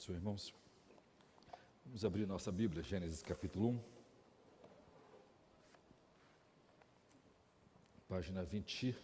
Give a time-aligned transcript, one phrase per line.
[0.00, 0.54] Senhor, irmãos,
[1.84, 3.80] vamos abrir nossa Bíblia, Gênesis capítulo 1,
[8.08, 8.96] página 20.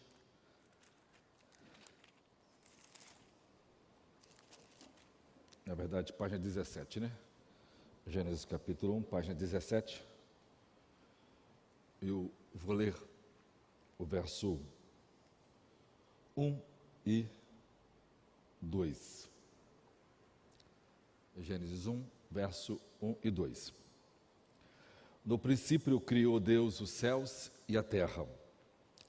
[5.67, 7.13] Na verdade, página 17, né?
[8.07, 10.03] Gênesis capítulo 1, página 17.
[12.01, 12.97] Eu vou ler
[13.99, 14.59] o verso
[16.35, 16.59] 1
[17.05, 17.27] e
[18.63, 19.36] 2.
[21.39, 23.73] Gênesis 1, verso 1 e 2.
[25.25, 28.27] No princípio criou Deus os céus e a terra,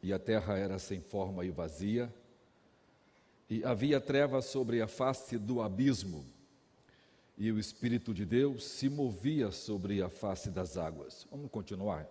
[0.01, 2.13] e a terra era sem forma e vazia,
[3.49, 6.25] e havia trevas sobre a face do abismo,
[7.37, 11.25] e o Espírito de Deus se movia sobre a face das águas.
[11.31, 12.07] Vamos continuar.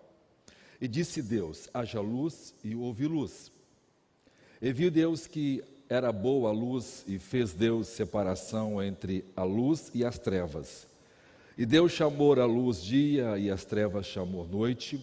[0.81, 3.51] E disse Deus: haja luz, e houve luz.
[4.63, 9.91] E viu Deus que era boa a luz, e fez Deus separação entre a luz
[9.95, 10.87] e as trevas.
[11.57, 15.01] E Deus chamou a luz dia, e as trevas chamou noite.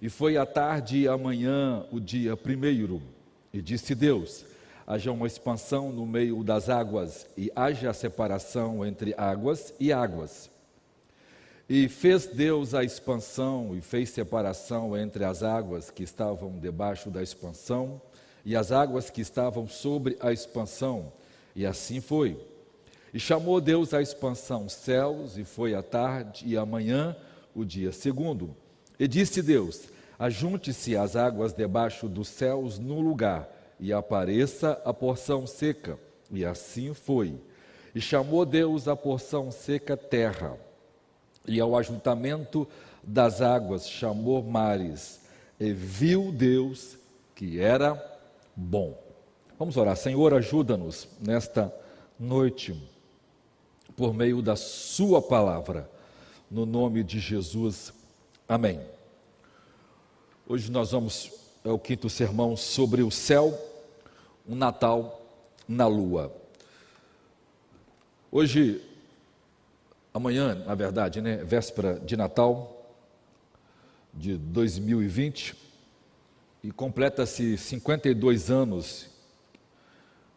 [0.00, 3.02] E foi a tarde e a manhã o dia primeiro.
[3.52, 4.44] E disse Deus:
[4.86, 10.50] haja uma expansão no meio das águas, e haja separação entre águas e águas.
[11.68, 17.22] E fez Deus a expansão e fez separação entre as águas que estavam debaixo da
[17.22, 18.02] expansão
[18.44, 21.12] e as águas que estavam sobre a expansão.
[21.54, 22.38] E assim foi.
[23.12, 27.16] E chamou Deus a expansão céus, e foi a tarde e a manhã
[27.54, 28.54] o dia segundo.
[28.98, 33.48] E disse Deus: Ajunte-se as águas debaixo dos céus no lugar
[33.80, 35.98] e apareça a porção seca.
[36.30, 37.34] E assim foi.
[37.94, 40.56] E chamou Deus a porção seca terra,
[41.44, 42.68] e ao ajuntamento
[43.02, 45.20] das águas chamou mares.
[45.58, 46.96] E viu Deus
[47.34, 47.94] que era
[48.54, 48.98] bom.
[49.58, 49.96] Vamos orar.
[49.96, 51.74] Senhor, ajuda-nos nesta
[52.18, 52.74] noite,
[53.96, 55.90] por meio da Sua palavra,
[56.50, 57.92] no nome de Jesus.
[58.48, 58.80] Amém.
[60.46, 61.30] Hoje nós vamos,
[61.64, 63.56] é o quinto sermão sobre o céu
[64.48, 65.22] um Natal
[65.68, 66.34] na lua.
[68.32, 68.82] Hoje,
[70.12, 72.84] amanhã, na verdade, né, véspera de Natal
[74.12, 75.54] de 2020,
[76.62, 79.08] e completa-se 52 anos,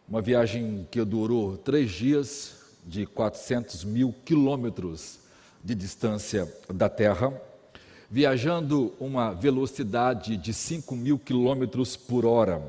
[0.08, 5.18] uma viagem que durou três dias, de 400 mil quilômetros
[5.62, 7.32] de distância da Terra,
[8.10, 12.62] viajando uma velocidade de 5 mil quilômetros por hora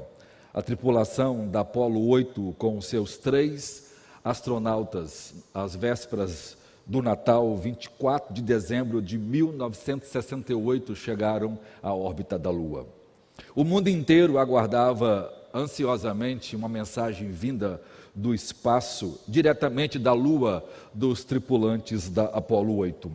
[0.56, 3.92] a tripulação da Apollo 8 com seus três
[4.24, 6.56] astronautas às vésperas
[6.86, 12.88] do Natal, 24 de dezembro de 1968, chegaram à órbita da Lua.
[13.56, 17.82] O mundo inteiro aguardava ansiosamente uma mensagem vinda
[18.14, 20.64] do espaço, diretamente da Lua,
[20.94, 23.12] dos tripulantes da Apollo 8.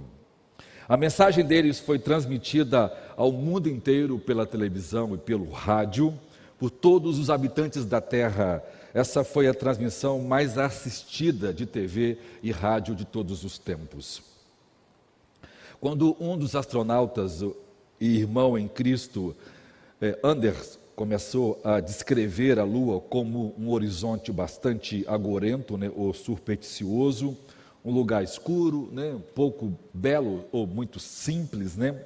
[0.88, 6.18] A mensagem deles foi transmitida ao mundo inteiro pela televisão e pelo rádio
[6.58, 8.62] por todos os habitantes da Terra.
[8.92, 14.20] Essa foi a transmissão mais assistida de TV e rádio de todos os tempos.
[15.80, 17.42] Quando um dos astronautas
[18.00, 19.34] e irmão em Cristo,
[20.22, 27.36] Anders, começou a descrever a Lua como um horizonte bastante agorento né, ou supersticioso,
[27.84, 32.02] um lugar escuro, né, pouco belo ou muito simples, né,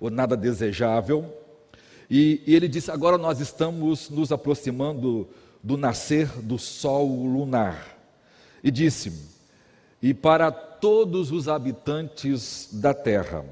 [0.00, 1.24] ou nada desejável,
[2.10, 5.28] e, e ele disse: agora nós estamos nos aproximando
[5.62, 7.96] do nascer do sol lunar.
[8.64, 9.12] E disse:
[10.02, 13.44] e para todos os habitantes da terra,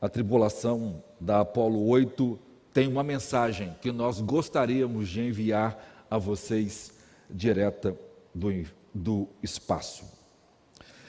[0.00, 6.92] a tribulação da Apolo 8 tem uma mensagem que nós gostaríamos de enviar a vocês
[7.28, 7.96] direta
[8.34, 8.64] do,
[8.94, 10.04] do espaço.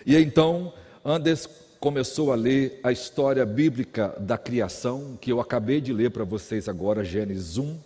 [0.05, 0.73] E então,
[1.03, 1.47] Andes
[1.79, 6.69] começou a ler a história bíblica da criação, que eu acabei de ler para vocês
[6.69, 7.77] agora, Gênesis 1,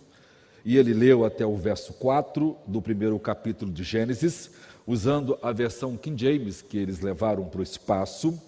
[0.64, 4.50] e ele leu até o verso 4 do primeiro capítulo de Gênesis,
[4.86, 8.38] usando a versão King James que eles levaram para o espaço.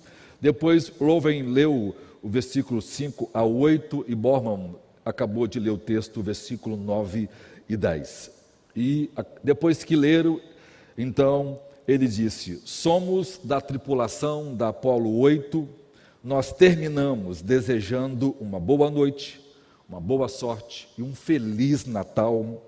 [0.40, 4.74] Depois, Loven leu o versículo 5 a 8 e Borman
[5.08, 7.28] acabou de ler o texto, versículo 9
[7.68, 8.30] e 10.
[8.76, 9.10] E
[9.42, 10.40] depois que leram,
[10.96, 15.66] então, ele disse: Somos da tripulação da Apolo 8,
[16.22, 19.40] nós terminamos desejando uma boa noite,
[19.88, 22.62] uma boa sorte e um feliz Natal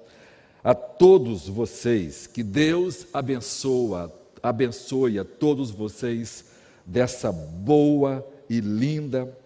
[0.64, 2.26] a todos vocês.
[2.26, 6.46] Que Deus abençoa, abençoe a todos vocês
[6.86, 9.36] dessa boa e linda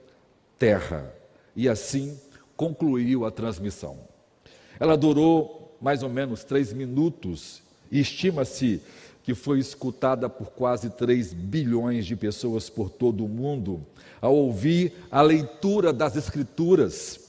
[0.59, 1.13] terra.
[1.57, 2.19] E assim
[2.57, 3.99] concluiu a transmissão.
[4.79, 8.81] Ela durou mais ou menos três minutos e estima-se
[9.23, 13.81] que foi escutada por quase 3 bilhões de pessoas por todo o mundo,
[14.21, 17.21] ao ouvir a leitura das Escrituras,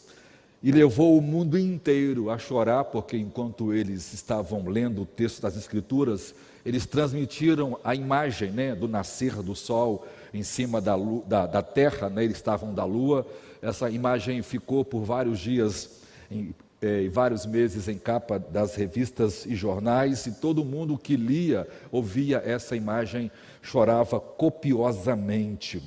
[0.62, 5.56] e levou o mundo inteiro a chorar, porque enquanto eles estavam lendo o texto das
[5.56, 6.33] Escrituras,
[6.66, 12.10] eles transmitiram a imagem né, do nascer do sol em cima da, da, da terra,
[12.10, 13.25] né, eles estavam da lua.
[13.65, 15.89] Essa imagem ficou por vários dias
[16.29, 21.67] em, é, vários meses em capa das revistas e jornais, e todo mundo que lia,
[21.91, 23.31] ouvia essa imagem,
[23.63, 25.81] chorava copiosamente.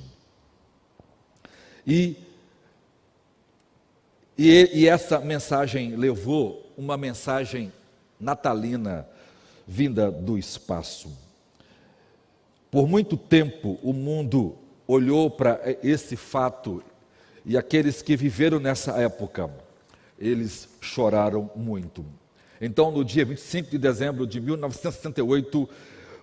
[1.87, 2.17] E,
[4.37, 7.73] e, e essa mensagem levou uma mensagem
[8.19, 9.07] natalina
[9.69, 11.17] vinda do espaço.
[12.73, 16.83] Por muito tempo o mundo olhou para esse fato
[17.49, 19.51] e aqueles que viveram nessa época,
[20.19, 22.05] eles choraram muito.
[22.61, 25.67] Então, no dia 25 de dezembro de 1968,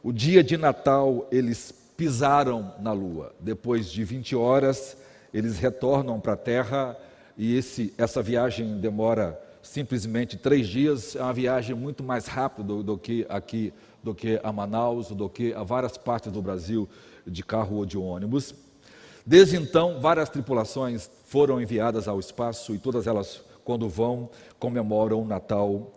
[0.03, 3.33] o dia de Natal, eles pisaram na lua.
[3.39, 4.95] Depois de 20 horas,
[5.33, 6.95] eles retornam para a Terra
[7.35, 12.83] e esse, essa viagem demora simplesmente três dias, é uma viagem muito mais rápida do,
[12.83, 13.73] do, que aqui,
[14.03, 16.87] do que a Manaus, do que a várias partes do Brasil
[17.25, 18.53] de carro ou de ônibus.
[19.25, 24.29] Desde então, várias tripulações foram enviadas ao espaço e todas elas, quando vão,
[24.59, 25.91] comemoram o Natal.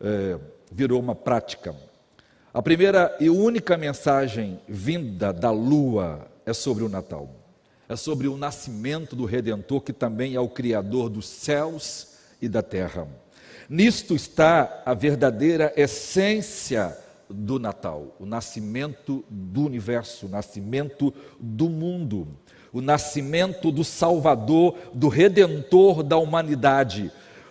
[0.00, 0.38] É,
[0.70, 1.76] virou uma prática.
[2.52, 7.28] A primeira e única mensagem vinda da lua é sobre o Natal.
[7.88, 12.62] É sobre o nascimento do Redentor, que também é o Criador dos céus e da
[12.62, 13.06] terra.
[13.68, 16.96] Nisto está a verdadeira essência
[17.28, 22.28] do Natal, o nascimento do universo, o nascimento do mundo,
[22.72, 27.10] o nascimento do Salvador, do Redentor da humanidade.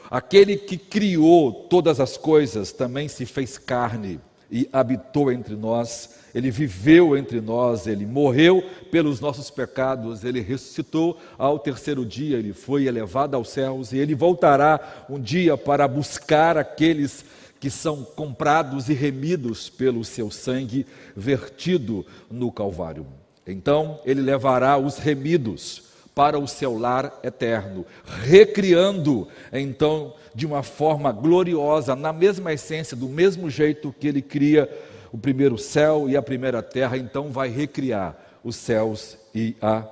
[0.09, 4.19] Aquele que criou todas as coisas também se fez carne
[4.51, 11.17] e habitou entre nós ele viveu entre nós, ele morreu pelos nossos pecados, ele ressuscitou
[11.37, 16.57] ao terceiro dia, ele foi elevado aos céus e ele voltará um dia para buscar
[16.57, 17.25] aqueles
[17.59, 20.85] que são comprados e remidos pelo seu sangue
[21.15, 23.05] vertido no Calvário.
[23.45, 27.85] Então, ele levará os remidos para o seu lar eterno,
[28.23, 34.69] recriando então de uma forma gloriosa, na mesma essência, do mesmo jeito que ele cria
[35.11, 39.85] o primeiro céu e a primeira terra, então vai recriar os céus e a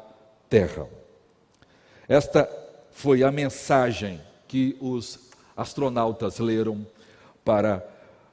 [0.50, 0.88] terra.
[2.08, 2.50] Esta
[2.92, 6.86] foi a mensagem que os astronautas leram
[7.44, 7.86] para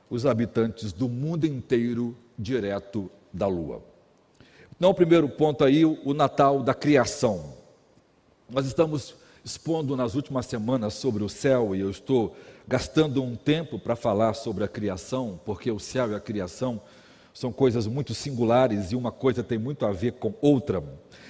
[0.08, 3.82] os habitantes do mundo inteiro direto da Lua.
[4.76, 7.54] Então, o primeiro ponto aí, o Natal da criação.
[8.48, 12.36] Nós estamos expondo nas últimas semanas sobre o céu e eu estou
[12.68, 16.78] gastando um tempo para falar sobre a criação, porque o céu e a criação
[17.32, 20.84] são coisas muito singulares e uma coisa tem muito a ver com outra.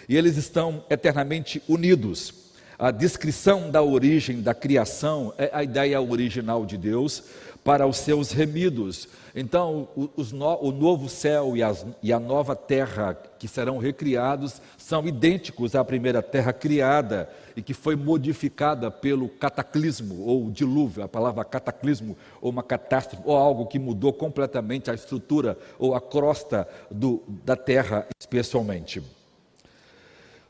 [0.09, 2.46] E eles estão eternamente unidos.
[2.79, 7.23] A descrição da origem da criação é a ideia original de Deus
[7.65, 9.09] para os seus remidos.
[9.35, 15.75] Então, o, novo céu e, as, e a nova terra que serão recriados são idênticos
[15.75, 22.17] à primeira terra criada e que foi modificada pelo cataclismo ou dilúvio, a palavra cataclismo
[22.43, 27.57] ou uma catástrofe ou algo que mudou completamente a estrutura ou a crosta do, da
[27.57, 29.03] terra, especialmente.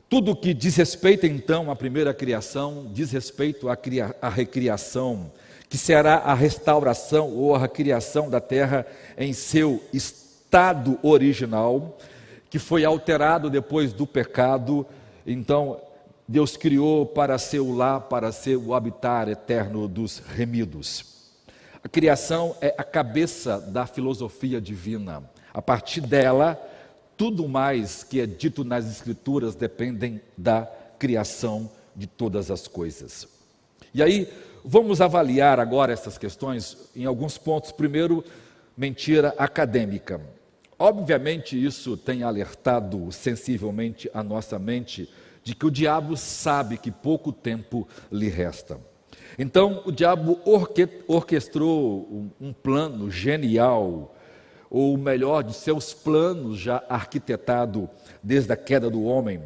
[0.09, 5.33] Tudo que diz respeito então à primeira criação, diz respeito à, cria, à recriação,
[5.69, 8.87] que será a restauração ou a recriação da terra
[9.19, 11.99] em seu estado original,
[12.49, 14.87] que foi alterado depois do pecado.
[15.27, 15.81] Então,
[16.29, 21.05] Deus criou para ser o lar, para ser o habitar eterno dos remidos.
[21.83, 25.25] A criação é a cabeça da filosofia divina.
[25.53, 26.57] A partir dela,
[27.17, 33.27] tudo mais que é dito nas Escrituras dependem da criação de todas as coisas.
[33.95, 34.29] E aí,
[34.65, 37.73] vamos avaliar agora essas questões em alguns pontos.
[37.73, 38.25] Primeiro,
[38.77, 40.21] mentira acadêmica.
[40.79, 45.09] Obviamente, isso tem alertado sensivelmente a nossa mente
[45.43, 48.79] de que o diabo sabe que pouco tempo lhe resta.
[49.39, 50.39] Então, o diabo
[51.07, 54.16] orquestrou um plano genial,
[54.71, 57.89] ou melhor de seus planos já arquitetado
[58.23, 59.41] desde a queda do homem,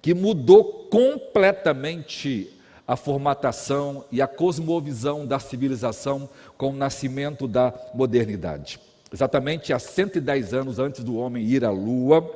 [0.00, 2.50] que mudou completamente
[2.86, 8.80] a formatação e a cosmovisão da civilização com o nascimento da modernidade.
[9.12, 12.28] Exatamente há 110 anos antes do homem ir à Lua,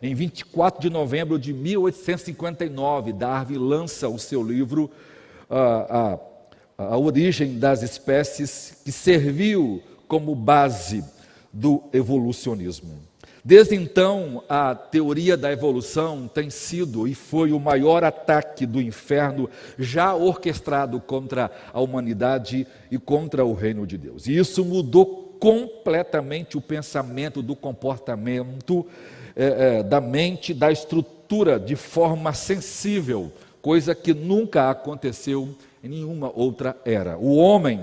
[0.00, 4.90] em 24 de novembro de 1859, Darwin lança o seu livro
[5.50, 6.18] a,
[6.78, 11.04] a, a Origem das Espécies, que serviu como base
[11.52, 13.08] do evolucionismo.
[13.44, 19.48] Desde então, a teoria da evolução tem sido e foi o maior ataque do inferno
[19.78, 24.26] já orquestrado contra a humanidade e contra o reino de Deus.
[24.26, 28.84] E isso mudou completamente o pensamento, do comportamento,
[29.34, 36.30] é, é, da mente, da estrutura de forma sensível, coisa que nunca aconteceu em nenhuma
[36.34, 37.16] outra era.
[37.16, 37.80] O homem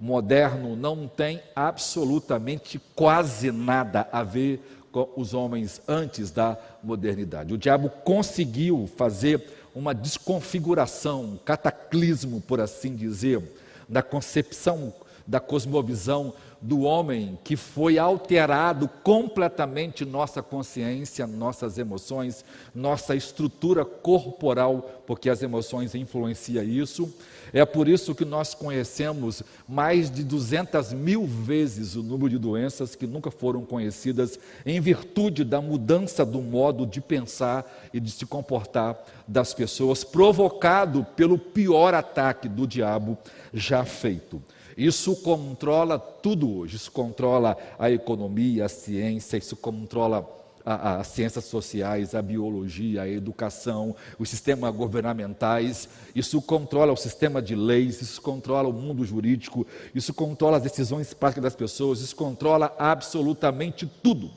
[0.00, 7.54] moderno não tem absolutamente quase nada a ver com os homens antes da modernidade.
[7.54, 13.42] O diabo conseguiu fazer uma desconfiguração, um cataclismo, por assim dizer,
[13.88, 14.92] da concepção,
[15.26, 25.02] da cosmovisão do homem, que foi alterado completamente nossa consciência, nossas emoções, nossa estrutura corporal,
[25.06, 27.12] porque as emoções influenciam isso
[27.52, 32.94] é por isso que nós conhecemos mais de 200 mil vezes o número de doenças
[32.94, 38.24] que nunca foram conhecidas, em virtude da mudança do modo de pensar e de se
[38.24, 38.96] comportar
[39.26, 43.18] das pessoas, provocado pelo pior ataque do diabo
[43.52, 44.40] já feito.
[44.80, 50.26] Isso controla tudo hoje, isso controla a economia, a ciência, isso controla
[50.64, 57.54] as ciências sociais, a biologia, a educação, os sistemas governamentais, isso controla o sistema de
[57.54, 62.74] leis, isso controla o mundo jurídico, isso controla as decisões práticas das pessoas, isso controla
[62.78, 64.30] absolutamente tudo.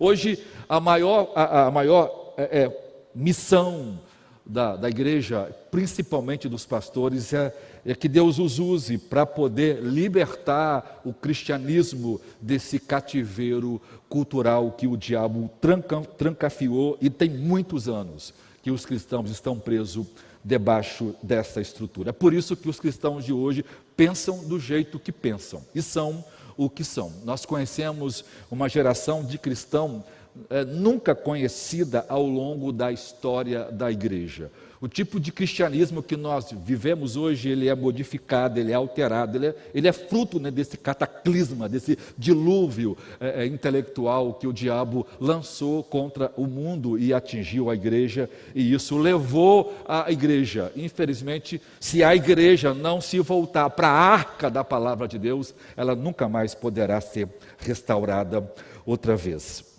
[0.00, 4.00] Hoje, a maior, a, a maior é, é, missão
[4.44, 11.02] da, da igreja, principalmente dos pastores, é é que Deus os use para poder libertar
[11.04, 18.70] o cristianismo desse cativeiro cultural que o diabo tranca, trancafiou e tem muitos anos que
[18.70, 20.06] os cristãos estão presos
[20.42, 22.10] debaixo dessa estrutura.
[22.10, 23.64] É por isso que os cristãos de hoje
[23.96, 26.24] pensam do jeito que pensam e são
[26.56, 27.12] o que são.
[27.24, 30.02] Nós conhecemos uma geração de cristãos
[30.50, 34.50] é, nunca conhecida ao longo da história da igreja.
[34.80, 39.46] O tipo de cristianismo que nós vivemos hoje, ele é modificado, ele é alterado, ele
[39.46, 45.06] é, ele é fruto né, desse cataclisma, desse dilúvio é, é, intelectual que o diabo
[45.20, 50.72] lançou contra o mundo e atingiu a igreja, e isso levou a igreja.
[50.76, 55.94] Infelizmente, se a igreja não se voltar para a arca da palavra de Deus, ela
[55.94, 57.28] nunca mais poderá ser
[57.58, 58.52] restaurada
[58.84, 59.74] outra vez.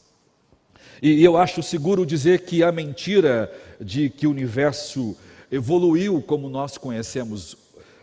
[1.02, 5.16] E eu acho seguro dizer que a mentira de que o universo
[5.52, 7.58] evoluiu como nós conhecemos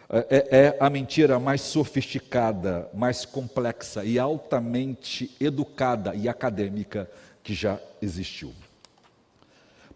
[0.09, 7.11] é, é, a mentira mais sofisticada, mais complexa e altamente educada e acadêmica
[7.43, 8.53] que já existiu.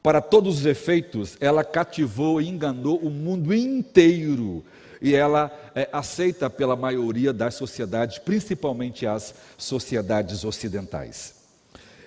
[0.03, 4.65] Para todos os efeitos, ela cativou e enganou o mundo inteiro
[5.03, 11.36] e ela é aceita pela maioria das sociedades, principalmente as sociedades ocidentais.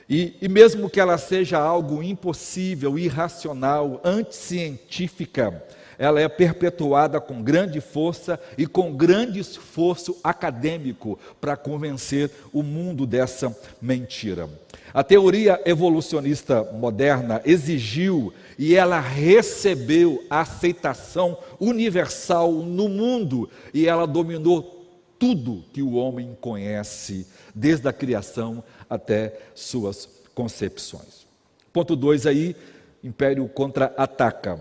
[0.09, 5.63] E, e mesmo que ela seja algo impossível, irracional, anticientífica,
[5.99, 13.05] ela é perpetuada com grande força e com grande esforço acadêmico para convencer o mundo
[13.05, 14.49] dessa mentira.
[14.93, 24.07] A teoria evolucionista moderna exigiu e ela recebeu a aceitação universal no mundo e ela
[24.07, 24.79] dominou
[25.19, 31.27] tudo que o homem conhece, desde a criação até suas concepções.
[31.71, 32.55] Ponto 2 aí,
[33.03, 34.59] Império contra-ataca.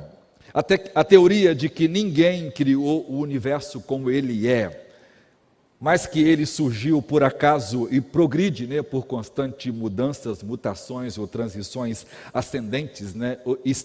[0.52, 0.60] A,
[0.94, 4.86] a teoria de que ninguém criou o universo como ele é,
[5.80, 12.04] mas que ele surgiu por acaso e progride né, por constantes mudanças, mutações ou transições
[12.34, 13.38] ascendentes, né,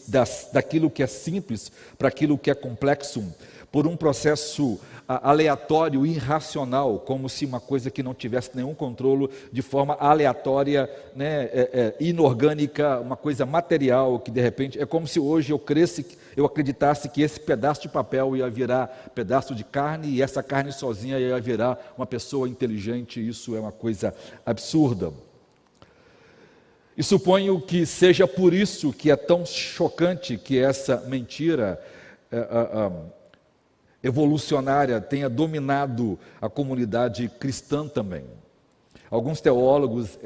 [0.08, 3.24] das, daquilo que é simples para aquilo que é complexo,
[3.74, 9.63] por um processo aleatório, irracional, como se uma coisa que não tivesse nenhum controle, de
[9.63, 15.20] forma aleatória, né, é, é, inorgânica, uma coisa material, que de repente é como se
[15.20, 16.06] hoje eu cresce,
[16.38, 20.72] eu acreditasse que esse pedaço de papel ia virar pedaço de carne e essa carne
[20.72, 23.27] sozinha ia virar uma pessoa inteligente.
[23.27, 24.13] Isso é uma coisa
[24.46, 25.12] absurda.
[26.96, 31.84] E suponho que seja por isso que é tão chocante que essa mentira.
[32.32, 33.23] É
[34.03, 38.25] evolucionária tenha dominado a comunidade cristã também.
[39.10, 40.17] Alguns teólogos,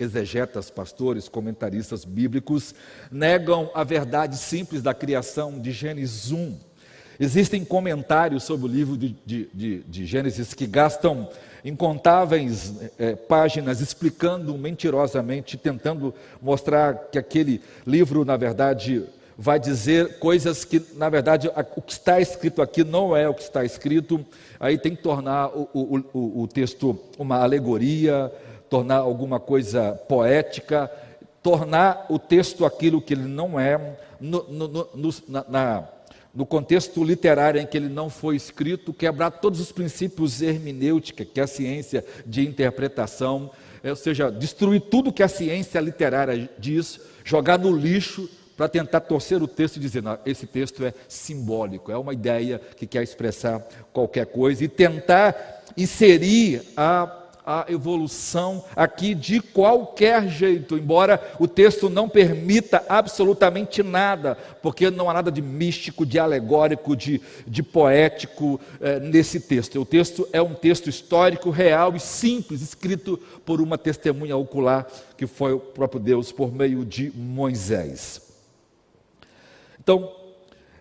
[0.00, 2.74] exegetas, pastores, comentaristas bíblicos
[3.12, 6.56] negam a verdade simples da criação de Gênesis 1.
[7.20, 11.28] Existem comentários sobre o livro de, de, de, de Gênesis que gastam
[11.62, 19.04] incontáveis é, páginas explicando mentirosamente, tentando mostrar que aquele livro, na verdade,
[19.42, 23.40] vai dizer coisas que, na verdade, o que está escrito aqui não é o que
[23.40, 24.22] está escrito,
[24.60, 28.30] aí tem que tornar o, o, o, o texto uma alegoria,
[28.68, 30.92] tornar alguma coisa poética,
[31.42, 35.14] tornar o texto aquilo que ele não é, no, no, no,
[35.48, 35.88] na,
[36.34, 41.40] no contexto literário em que ele não foi escrito, quebrar todos os princípios hermenêutica, que
[41.40, 43.50] é a ciência de interpretação,
[43.82, 48.28] ou seja, destruir tudo que a ciência literária diz, jogar no lixo
[48.60, 52.86] para tentar torcer o texto e dizer, esse texto é simbólico, é uma ideia que
[52.86, 61.20] quer expressar qualquer coisa, e tentar inserir a a evolução aqui de qualquer jeito, embora
[61.40, 67.20] o texto não permita absolutamente nada, porque não há nada de místico, de alegórico, de,
[67.46, 69.80] de poético eh, nesse texto.
[69.80, 74.86] O texto é um texto histórico, real e simples, escrito por uma testemunha ocular
[75.16, 78.29] que foi o próprio Deus por meio de Moisés.
[79.80, 80.14] Então,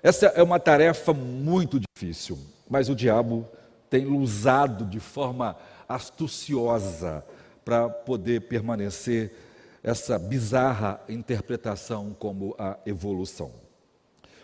[0.03, 2.37] essa é uma tarefa muito difícil,
[2.69, 3.47] mas o diabo
[3.89, 5.55] tem usado de forma
[5.87, 7.25] astuciosa
[7.63, 9.33] para poder permanecer
[9.81, 13.51] essa bizarra interpretação como a evolução.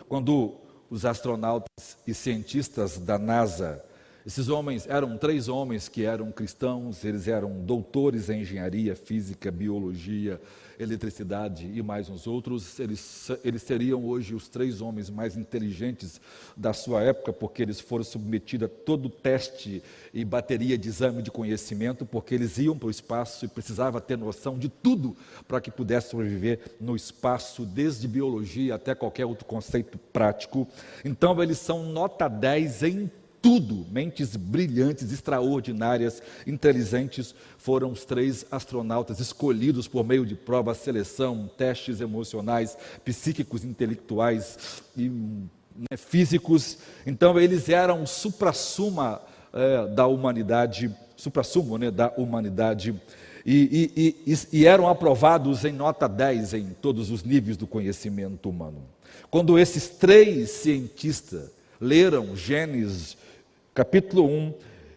[0.08, 0.54] Quando
[0.88, 3.84] os astronautas e cientistas da NASA,
[4.26, 10.40] esses homens eram três homens que eram cristãos, eles eram doutores em engenharia, física, biologia,
[10.80, 16.20] eletricidade e mais uns outros, eles, eles seriam hoje os três homens mais inteligentes
[16.56, 19.80] da sua época, porque eles foram submetidos a todo teste
[20.12, 24.18] e bateria de exame de conhecimento, porque eles iam para o espaço e precisava ter
[24.18, 25.16] noção de tudo
[25.46, 30.66] para que pudesse sobreviver no espaço, desde biologia até qualquer outro conceito prático.
[31.04, 33.10] Então, eles são nota 10 em
[33.46, 41.48] tudo, mentes brilhantes, extraordinárias, inteligentes, foram os três astronautas escolhidos por meio de prova, seleção,
[41.56, 46.78] testes emocionais, psíquicos, intelectuais e né, físicos.
[47.06, 49.22] Então, eles eram supra-suma
[49.52, 53.00] é, da humanidade, supra-sumo né, da humanidade.
[53.46, 53.94] E,
[54.26, 58.82] e, e, e eram aprovados em nota 10 em todos os níveis do conhecimento humano.
[59.30, 63.16] Quando esses três cientistas leram Gênesis
[63.76, 64.54] capítulo 1,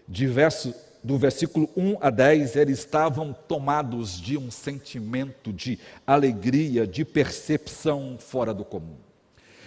[0.08, 6.88] de verso, do versículo 1 a 10, eles estavam tomados de um sentimento de alegria,
[6.88, 8.96] de percepção fora do comum.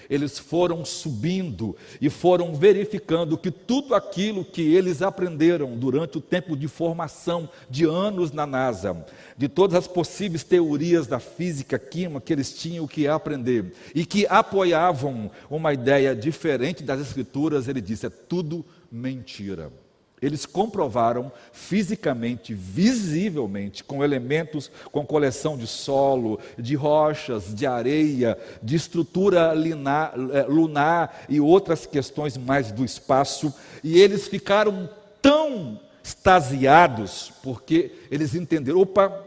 [0.08, 6.56] Eles foram subindo e foram verificando que tudo aquilo que eles aprenderam durante o tempo
[6.56, 12.32] de formação de anos na NASA, de todas as possíveis teorias da física, química que
[12.32, 18.10] eles tinham que aprender e que apoiavam uma ideia diferente das escrituras, ele disse: é
[18.10, 19.72] tudo mentira.
[20.20, 28.76] Eles comprovaram fisicamente, visivelmente, com elementos, com coleção de solo, de rochas, de areia, de
[28.76, 33.52] estrutura linar, é, lunar e outras questões mais do espaço,
[33.82, 34.88] e eles ficaram
[35.20, 39.26] tão extasiados, porque eles entenderam, opa,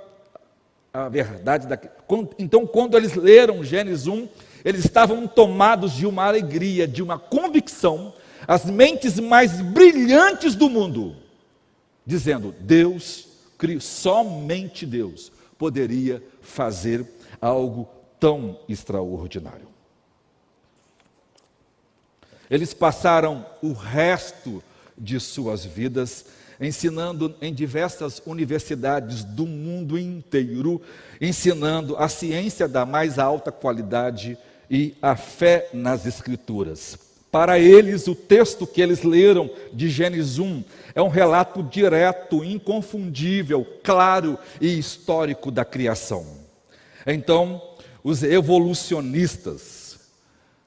[0.94, 1.78] a verdade da.
[2.40, 4.30] Então, quando eles leram Gênesis 1,
[4.64, 8.14] eles estavam tomados de uma alegria, de uma convicção
[8.48, 11.16] as mentes mais brilhantes do mundo,
[12.06, 13.28] dizendo: Deus,
[13.80, 17.06] somente Deus poderia fazer
[17.42, 17.88] algo
[18.20, 19.68] tão extraordinário.
[22.50, 24.64] Eles passaram o resto
[24.98, 26.26] de suas vidas
[26.60, 30.82] ensinando em diversas universidades do mundo inteiro,
[31.20, 34.38] ensinando a ciência da mais alta qualidade
[34.70, 37.05] e a fé nas Escrituras.
[37.36, 40.64] Para eles, o texto que eles leram de Gênesis 1
[40.96, 46.26] é um relato direto, inconfundível, claro e histórico da criação.
[47.06, 47.62] Então,
[48.02, 50.00] os evolucionistas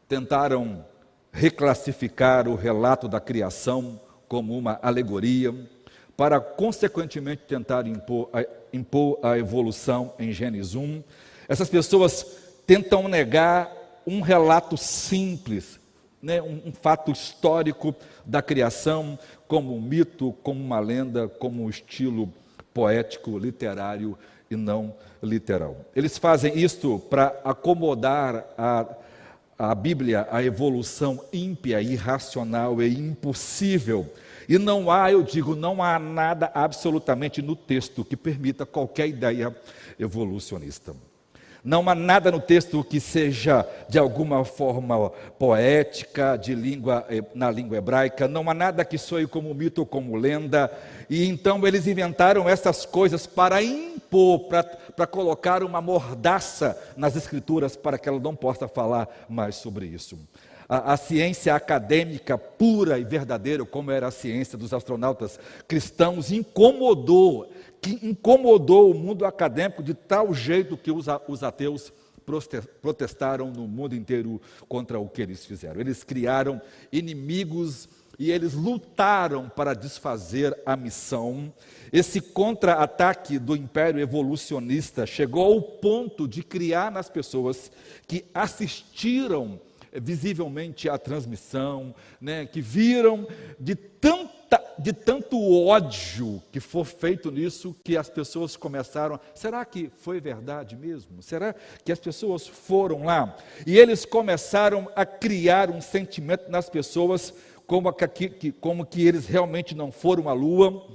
[0.07, 0.85] tentaram
[1.33, 5.55] reclassificar o relato da criação como uma alegoria,
[6.19, 11.03] para consequentemente tentar impor a, impor a evolução em Gênesis 1.
[11.49, 12.27] Essas pessoas
[12.67, 13.73] tentam negar
[14.07, 15.78] um relato simples,
[16.23, 21.71] né, um, um fato histórico da criação, como um mito, como uma lenda, como um
[21.71, 22.33] estilo
[22.75, 24.17] poético, literário
[24.51, 25.77] e não literal.
[25.95, 28.87] Eles fazem isto para acomodar a,
[29.59, 34.13] a Bíblia à evolução ímpia, irracional e impossível.
[34.49, 39.55] E não há, eu digo, não há nada absolutamente no texto que permita qualquer ideia
[39.99, 40.95] evolucionista.
[41.65, 47.79] Não há nada no texto que seja de alguma forma poética, de língua, na língua
[47.79, 50.71] hebraica, não há nada que soe como mito ou como lenda.
[51.11, 57.77] E então eles inventaram essas coisas para impor, para, para colocar uma mordaça nas escrituras
[57.77, 60.19] para que ela não possa falar mais sobre isso.
[60.69, 67.51] a, a, ciência acadêmica pura e verdadeira, como era a ciência dos astronautas cristãos, incomodou,
[67.81, 71.09] que incomodou o mundo acadêmico de tal jeito que os,
[71.43, 71.93] ateus
[72.83, 75.81] protestaram no mundo inteiro contra o que eles fizeram.
[75.81, 76.61] Eles criaram
[76.93, 77.89] inimigos
[78.19, 81.53] e eles lutaram para desfazer a missão.
[81.93, 87.71] Esse contra-ataque do império evolucionista chegou ao ponto de criar nas pessoas
[88.07, 89.61] que assistiram
[89.93, 93.27] visivelmente a transmissão, né, que viram
[93.59, 94.38] de, tanta,
[94.79, 99.19] de tanto ódio que foi feito nisso, que as pessoas começaram.
[99.35, 101.23] Será que foi verdade mesmo?
[101.23, 103.37] Será que as pessoas foram lá?
[103.67, 107.35] E eles começaram a criar um sentimento nas pessoas
[107.67, 110.87] como que, como que eles realmente não foram à lua,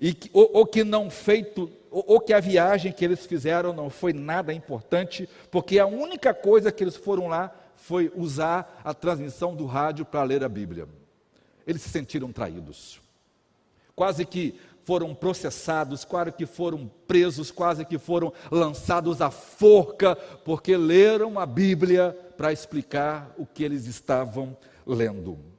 [0.00, 3.88] e que, ou, ou que não feito ou, que a viagem que eles fizeram não
[3.88, 9.54] foi nada importante, porque a única coisa que eles foram lá foi usar a transmissão
[9.54, 10.88] do rádio para ler a Bíblia.
[11.66, 13.00] Eles se sentiram traídos.
[13.94, 20.76] Quase que foram processados, quase que foram presos, quase que foram lançados à forca, porque
[20.76, 25.53] leram a Bíblia para explicar o que eles estavam lendo.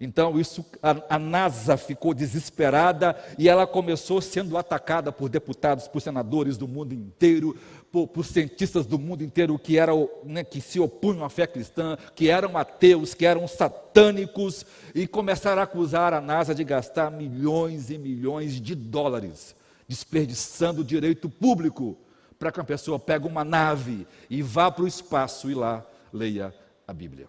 [0.00, 6.00] Então, isso, a, a, NASA ficou desesperada e ela começou sendo atacada por deputados, por
[6.00, 7.56] senadores do mundo inteiro,
[7.90, 11.98] por, por cientistas do mundo inteiro que, eram, né, que se opunham à fé cristã,
[12.14, 17.90] que eram ateus, que eram satânicos, e começaram a acusar a NASA de gastar milhões
[17.90, 19.56] e milhões de dólares,
[19.88, 21.98] desperdiçando direito público
[22.38, 26.54] para que uma pessoa pegue uma nave e vá para o espaço e lá leia
[26.86, 27.26] a Bíblia.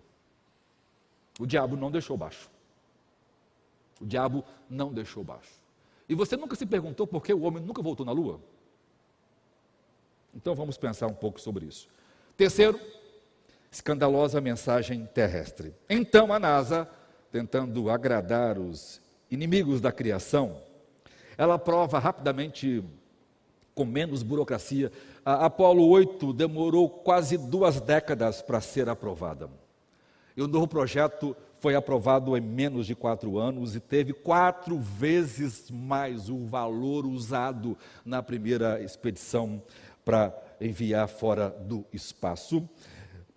[1.40, 2.48] O diabo não deixou baixo.
[4.00, 5.60] O diabo não deixou baixo.
[6.08, 8.40] E você nunca se perguntou por que o homem nunca voltou na lua?
[10.34, 11.88] Então vamos pensar um pouco sobre isso.
[12.38, 12.80] Terceiro,
[13.72, 15.74] escandalosa mensagem terrestre.
[15.90, 16.90] Então a NASA,
[17.32, 20.62] tentando agradar os inimigos da criação,
[21.38, 22.84] ela prova rapidamente,
[23.76, 24.92] com menos burocracia.
[25.24, 29.50] A Apolo 8 demorou quase duas décadas para ser aprovada.
[30.36, 35.70] E o novo projeto foi aprovado em menos de quatro anos e teve quatro vezes
[35.70, 39.62] mais o valor usado na primeira expedição
[40.06, 42.68] para enviar fora do espaço,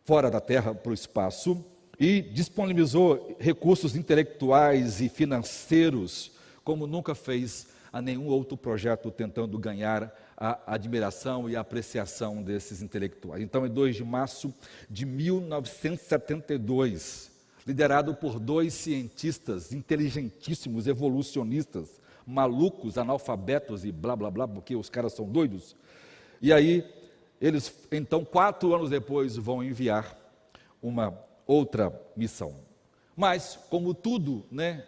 [0.04, 1.62] fora da Terra para o espaço,
[1.98, 6.32] e disponibilizou recursos intelectuais e financeiros
[6.64, 12.82] como nunca fez a nenhum outro projeto tentando ganhar a admiração e a apreciação desses
[12.82, 13.42] intelectuais.
[13.42, 14.54] Então, em 2 de março
[14.88, 17.31] de 1972,
[17.66, 25.12] liderado por dois cientistas inteligentíssimos, evolucionistas, malucos, analfabetos e blá blá blá, porque os caras
[25.12, 25.76] são doidos.
[26.40, 26.84] E aí,
[27.40, 30.16] eles, então, quatro anos depois, vão enviar
[30.82, 32.54] uma outra missão.
[33.16, 34.84] Mas, como tudo né,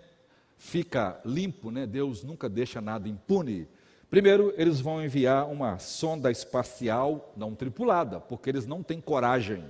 [0.56, 3.68] fica limpo, né, Deus nunca deixa nada impune.
[4.08, 9.64] Primeiro, eles vão enviar uma sonda espacial não tripulada, porque eles não têm coragem,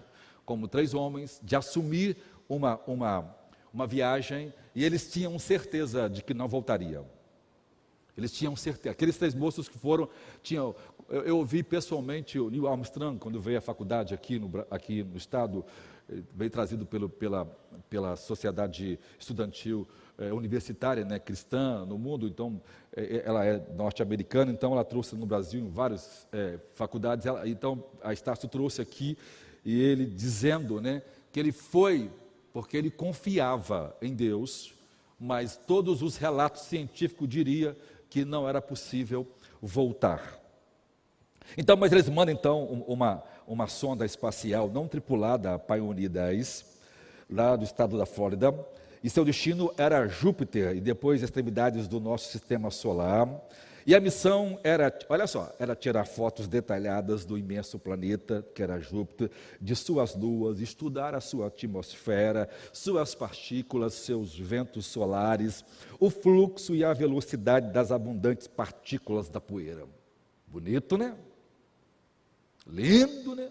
[0.44, 2.16] como três homens, de assumir
[2.48, 3.36] uma, uma,
[3.72, 7.06] uma viagem e eles tinham certeza de que não voltariam.
[8.16, 8.92] Eles tinham certeza.
[8.92, 10.08] Aqueles três moços que foram,
[10.42, 10.74] tinham.
[11.08, 15.16] Eu, eu ouvi pessoalmente o Neil Armstrong, quando veio à faculdade aqui no, aqui no
[15.16, 15.64] estado,
[16.08, 17.44] eh, veio trazido pelo, pela,
[17.90, 22.60] pela sociedade estudantil é, universitária né, cristã no mundo, então
[22.96, 26.26] é, ela é norte-americana, então ela trouxe no Brasil em várias
[26.74, 29.18] faculdades, ela, então a Estácio trouxe aqui,
[29.64, 31.02] e ele dizendo né,
[31.32, 32.10] que ele foi
[32.54, 34.72] porque ele confiava em Deus,
[35.18, 37.74] mas todos os relatos científicos diriam
[38.08, 39.26] que não era possível
[39.60, 40.38] voltar.
[41.58, 46.78] Então, mas eles mandam então uma, uma sonda espacial não tripulada, a Pioneer 10,
[47.28, 48.54] lá do estado da Flórida,
[49.02, 53.28] e seu destino era Júpiter e depois extremidades do nosso sistema solar.
[53.86, 58.80] E a missão era, olha só, era tirar fotos detalhadas do imenso planeta, que era
[58.80, 65.62] Júpiter, de suas luas, estudar a sua atmosfera, suas partículas, seus ventos solares,
[66.00, 69.86] o fluxo e a velocidade das abundantes partículas da poeira.
[70.46, 71.14] Bonito, né?
[72.66, 73.50] Lindo, né?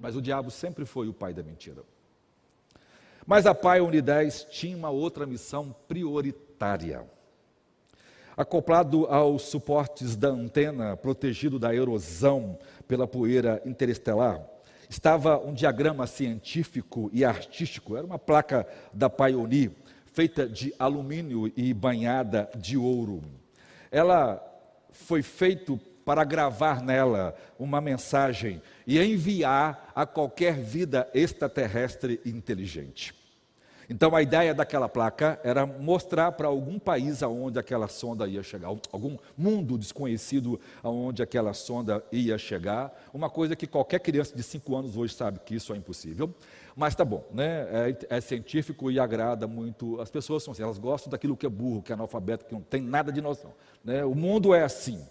[0.00, 1.82] Mas o diabo sempre foi o pai da mentira.
[3.26, 7.08] Mas a Pai Unidade tinha uma outra missão prioritária.
[8.36, 14.42] Acoplado aos suportes da antena, protegido da erosão pela poeira interestelar,
[14.88, 17.96] estava um diagrama científico e artístico.
[17.96, 19.70] Era uma placa da Pioneer,
[20.06, 23.22] feita de alumínio e banhada de ouro.
[23.90, 24.42] Ela
[24.90, 33.21] foi feita para gravar nela uma mensagem e enviar a qualquer vida extraterrestre inteligente.
[33.92, 38.68] Então a ideia daquela placa era mostrar para algum país aonde aquela sonda ia chegar,
[38.90, 44.74] algum mundo desconhecido aonde aquela sonda ia chegar, uma coisa que qualquer criança de 5
[44.74, 46.34] anos hoje sabe que isso é impossível.
[46.74, 47.66] Mas tá bom, né?
[48.08, 50.00] É, é, científico e agrada muito.
[50.00, 52.62] As pessoas são assim, elas gostam daquilo que é burro, que é analfabeto, que não
[52.62, 53.52] tem nada de noção.
[53.84, 54.02] Né?
[54.06, 55.06] O mundo é assim.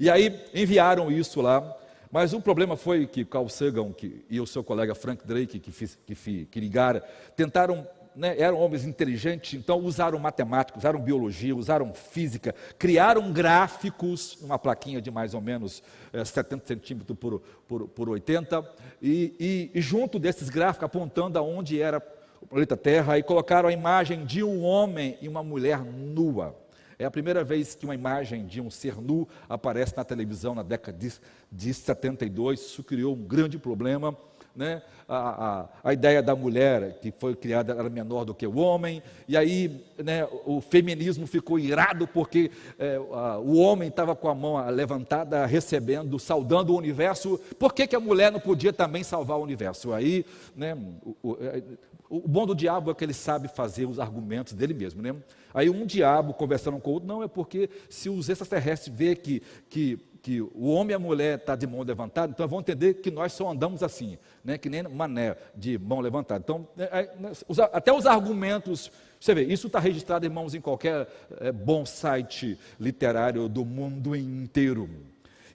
[0.00, 1.76] E aí enviaram isso lá.
[2.10, 5.70] Mas o problema foi que Carl Sagan que, e o seu colega Frank Drake, que,
[5.70, 7.02] fiz, que, que ligaram,
[7.36, 14.58] tentaram né, eram homens inteligentes, então usaram matemática, usaram biologia, usaram física, criaram gráficos, uma
[14.58, 18.64] plaquinha de mais ou menos é, 70 centímetros por, por, por 80,
[19.00, 22.02] e, e, e junto desses gráficos, apontando aonde era
[22.40, 26.56] o planeta Terra, e colocaram a imagem de um homem e uma mulher nua.
[26.98, 30.62] É a primeira vez que uma imagem de um ser nu aparece na televisão na
[30.62, 31.12] década de,
[31.50, 32.60] de 72.
[32.60, 34.16] Isso criou um grande problema
[34.54, 34.82] né?
[35.08, 39.02] A, a, a, ideia da mulher que foi criada era menor do que o homem,
[39.26, 44.34] e aí né, o feminismo ficou irado porque é, a, o homem estava com a
[44.34, 49.38] mão levantada, recebendo, saudando o universo, por que, que a mulher não podia também salvar
[49.38, 49.92] o universo?
[49.92, 51.62] Aí, né, o, o, é,
[52.08, 55.14] o bom do diabo é que ele sabe fazer os argumentos dele mesmo, né?
[55.54, 59.42] Aí um diabo conversando com o outro, não, é porque se os extraterrestres vê que,
[59.70, 62.94] que que o homem e a mulher estão tá de mão levantada, então vão entender
[62.94, 64.56] que nós só andamos assim, né?
[64.56, 66.40] que nem mané de mão levantada.
[66.40, 67.32] Então, é, é, né,
[67.72, 71.08] até os argumentos, você vê, isso está registrado, irmãos, em qualquer
[71.40, 74.88] é, bom site literário do mundo inteiro.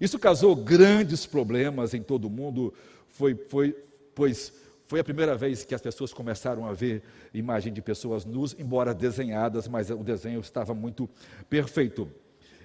[0.02, 2.74] Isso causou grandes problemas em todo o mundo,
[3.08, 3.74] foi, foi,
[4.14, 4.52] pois
[4.86, 7.04] foi a primeira vez que as pessoas começaram a ver
[7.34, 11.10] imagem de pessoas nus, embora desenhadas, mas o desenho estava muito
[11.50, 12.10] perfeito.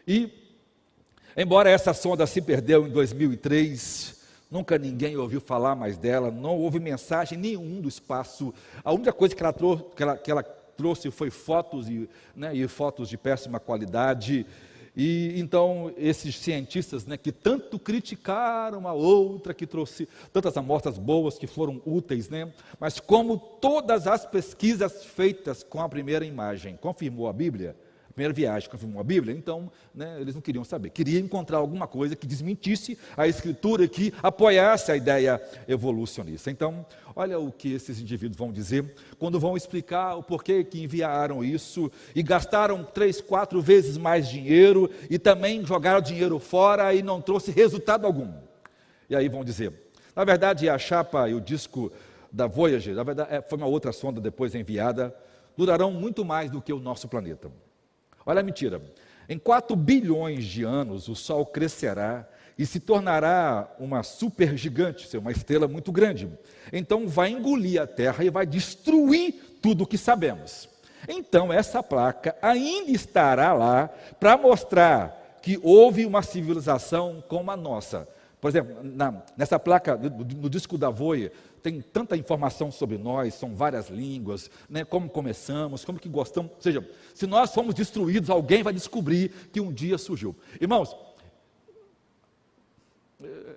[0.06, 0.41] E
[1.36, 6.78] Embora essa sonda se perdeu em 2003, nunca ninguém ouviu falar mais dela, não houve
[6.78, 8.52] mensagem nenhum do espaço.
[8.84, 12.54] A única coisa que ela, trouxe, que ela, que ela trouxe foi fotos e, né,
[12.54, 14.44] e, fotos de péssima qualidade.
[14.94, 21.38] E então esses cientistas, né, que tanto criticaram a outra que trouxe tantas amostras boas
[21.38, 27.26] que foram úteis, né, mas como todas as pesquisas feitas com a primeira imagem confirmou
[27.26, 27.74] a Bíblia,
[28.12, 30.90] primeira viagem confirmou a Bíblia, então né, eles não queriam saber.
[30.90, 36.50] Queriam encontrar alguma coisa que desmentisse a Escritura, que apoiasse a ideia evolucionista.
[36.50, 36.84] Então,
[37.16, 41.90] olha o que esses indivíduos vão dizer quando vão explicar o porquê que enviaram isso
[42.14, 47.50] e gastaram três, quatro vezes mais dinheiro e também jogaram dinheiro fora e não trouxe
[47.50, 48.32] resultado algum.
[49.08, 49.72] E aí vão dizer,
[50.14, 51.90] na verdade, a chapa e o disco
[52.30, 55.14] da Voyager, na verdade, é, foi uma outra sonda depois enviada,
[55.56, 57.50] durarão muito mais do que o nosso planeta.
[58.24, 58.82] Olha a mentira.
[59.28, 62.26] Em 4 bilhões de anos, o Sol crescerá
[62.58, 66.30] e se tornará uma supergigante, uma estrela muito grande.
[66.72, 70.68] Então vai engolir a Terra e vai destruir tudo o que sabemos.
[71.08, 73.88] Então essa placa ainda estará lá
[74.20, 78.08] para mostrar que houve uma civilização como a nossa.
[78.40, 81.32] Por exemplo, na, nessa placa, no, no disco da Voia,
[81.62, 86.50] tem tanta informação sobre nós, são várias línguas, né, como começamos, como que gostamos.
[86.52, 90.34] Ou seja, se nós fomos destruídos, alguém vai descobrir que um dia surgiu.
[90.60, 90.96] Irmãos,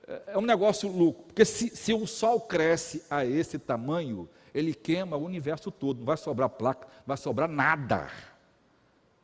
[0.07, 4.73] é, é um negócio louco, porque se, se o Sol cresce a esse tamanho, ele
[4.73, 8.09] queima o universo todo, não vai sobrar placa, não vai sobrar nada.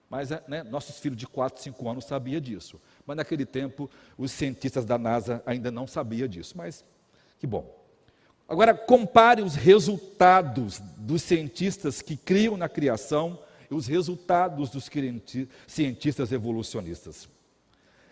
[0.10, 2.82] Mas é, né, nossos filhos de 4, 5 anos sabiam disso.
[3.06, 6.58] Mas naquele tempo, os cientistas da NASA ainda não sabiam disso.
[6.58, 6.84] Mas
[7.39, 7.81] que bom.
[8.47, 14.89] Agora, compare os resultados dos cientistas que criam na criação e os resultados dos
[15.67, 17.30] cientistas evolucionistas.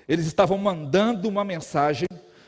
[0.07, 2.07] Eles estavam mandando uma mensagem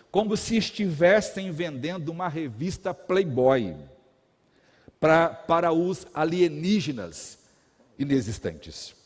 [0.10, 3.76] como se estivessem vendendo uma revista Playboy
[5.00, 7.40] pra, para os alienígenas
[7.98, 9.01] inexistentes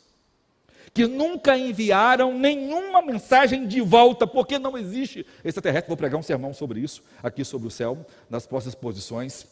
[0.95, 5.89] que nunca enviaram nenhuma mensagem de volta, porque não existe extraterrestre.
[5.89, 9.45] Vou pregar um sermão sobre isso, aqui sobre o céu, nas próximas posições.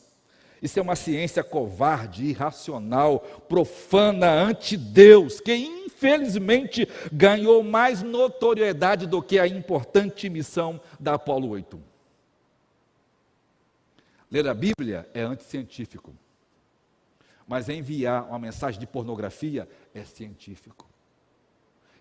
[0.61, 9.37] Isso é uma ciência covarde, irracional, profana, anti-Deus, que infelizmente ganhou mais notoriedade do que
[9.37, 11.77] a importante missão da Apolo 8.
[14.31, 16.15] Ler a Bíblia é anticientífico,
[17.45, 20.92] mas enviar uma mensagem de pornografia é científico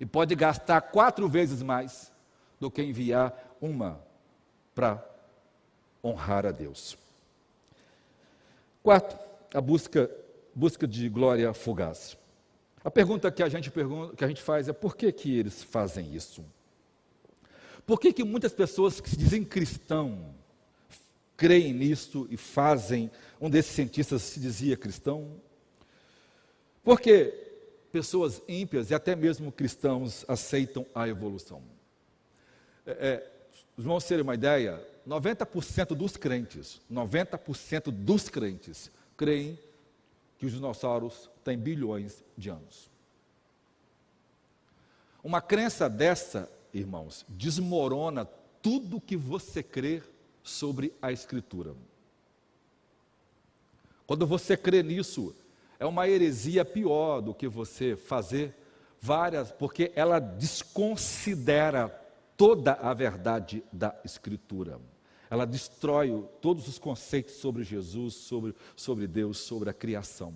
[0.02, 2.10] e pode gastar quatro vezes mais
[2.58, 4.04] do que enviar uma
[4.74, 5.00] para
[6.02, 6.98] honrar a Deus.
[8.82, 9.16] Quarto,
[9.54, 10.10] a busca,
[10.52, 12.18] busca de glória fugaz.
[12.82, 15.62] A pergunta que a gente pergunta, que a gente faz é por que que eles
[15.62, 16.44] fazem isso?
[17.86, 20.34] Por que, que muitas pessoas que se dizem cristão
[21.36, 23.08] creem nisso e fazem?
[23.40, 25.30] Um desses cientistas se dizia cristão.
[26.82, 27.51] Porque
[27.92, 31.62] pessoas ímpias e até mesmo cristãos aceitam a evolução.
[32.86, 33.30] É, é,
[33.76, 39.58] vamos ter uma ideia, 90% dos crentes, 90% dos crentes creem
[40.38, 42.90] que os dinossauros têm bilhões de anos.
[45.22, 48.24] Uma crença dessa, irmãos, desmorona
[48.60, 50.02] tudo que você crê
[50.42, 51.74] sobre a Escritura.
[54.06, 55.34] Quando você crê nisso,
[55.82, 58.54] é uma heresia pior do que você fazer
[59.00, 61.88] várias, porque ela desconsidera
[62.36, 64.78] toda a verdade da Escritura.
[65.28, 70.32] Ela destrói todos os conceitos sobre Jesus, sobre, sobre Deus, sobre a criação.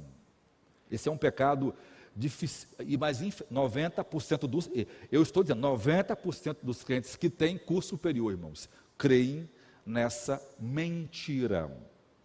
[0.90, 1.72] Esse é um pecado
[2.16, 4.68] difícil, e mais 90% dos,
[5.12, 9.48] eu estou dizendo, 90% dos crentes que têm curso superior, irmãos, creem
[9.86, 11.70] nessa mentira.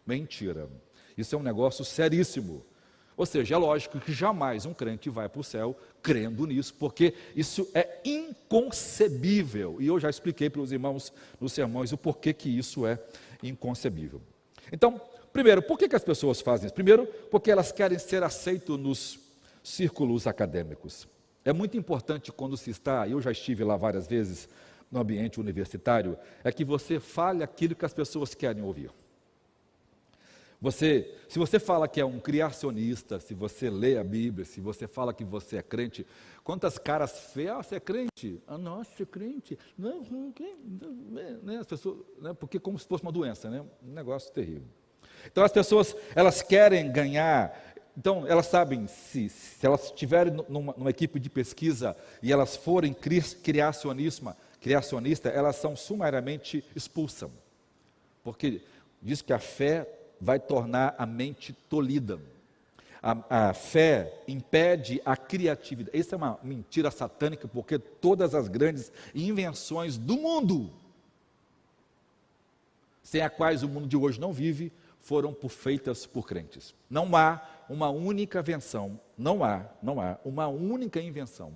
[0.08, 0.68] Mentira.
[1.16, 2.66] Isso é um negócio seríssimo.
[3.18, 7.14] Ou seja, é lógico que jamais um crente vai para o céu crendo nisso, porque
[7.36, 9.78] isso é inconcebível.
[9.80, 13.00] E eu já expliquei para os irmãos nos sermões o porquê que isso é
[13.44, 14.22] inconcebível.
[14.72, 15.00] Então,
[15.32, 16.74] primeiro, por que, que as pessoas fazem isso?
[16.74, 19.20] Primeiro, porque elas querem ser aceitas nos
[19.64, 21.08] círculos acadêmicos.
[21.44, 24.48] É muito importante quando se está, eu já estive lá várias vezes
[24.92, 28.92] no ambiente universitário, é que você fale aquilo que as pessoas querem ouvir.
[30.62, 34.88] Você, se você fala que é um criacionista, se você lê a Bíblia, se você
[34.88, 36.06] fala que você é crente,
[36.44, 38.40] quantas caras feias, ah, você é crente?
[38.46, 39.58] Ah, nossa, é crente.
[39.76, 40.32] Não, não,
[41.42, 43.66] né, as pessoas, né, porque como se fosse uma doença, né?
[43.84, 44.68] Um negócio terrível.
[45.26, 47.60] Então as pessoas, elas querem ganhar,
[47.98, 52.94] então elas sabem, se, se elas estiverem numa, numa equipe de pesquisa e elas forem
[52.94, 57.32] criacionismo, criacionista, elas são sumariamente expulsas.
[58.24, 58.62] Porque
[59.02, 62.20] diz que a fé vai tornar a mente tolida.
[63.02, 65.98] A, a, fé impede a criatividade.
[65.98, 70.72] Isso é uma mentira satânica, porque todas as grandes invenções do mundo,
[73.02, 76.76] sem as quais o mundo de hoje não vive, foram por, feitas por crentes.
[76.88, 81.52] Não há uma única invenção, não há, não há uma única invenção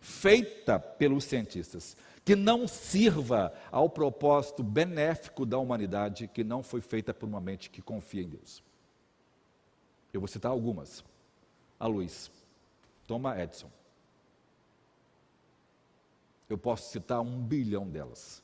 [0.00, 7.12] feita pelos cientistas que não sirva ao propósito benéfico da humanidade, que não foi feita
[7.12, 8.62] por uma mente que confia em Deus.
[10.12, 11.04] Eu vou citar algumas.
[11.78, 12.30] A luz.
[13.06, 13.70] Toma Edison.
[16.48, 18.42] Eu posso citar um bilhão delas.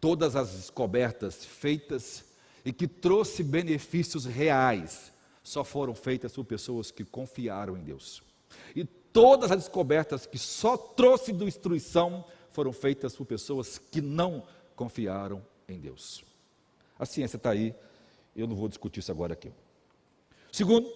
[0.00, 2.24] Todas as descobertas feitas
[2.64, 8.22] e que trouxe benefícios reais só foram feitas por pessoas que confiaram em Deus.
[8.74, 8.84] E
[9.14, 14.42] todas as descobertas que só trouxe destruição foram feitas por pessoas que não
[14.74, 16.24] confiaram em Deus.
[16.98, 17.72] A ciência está aí,
[18.34, 19.52] eu não vou discutir isso agora aqui.
[20.50, 20.92] Segundo,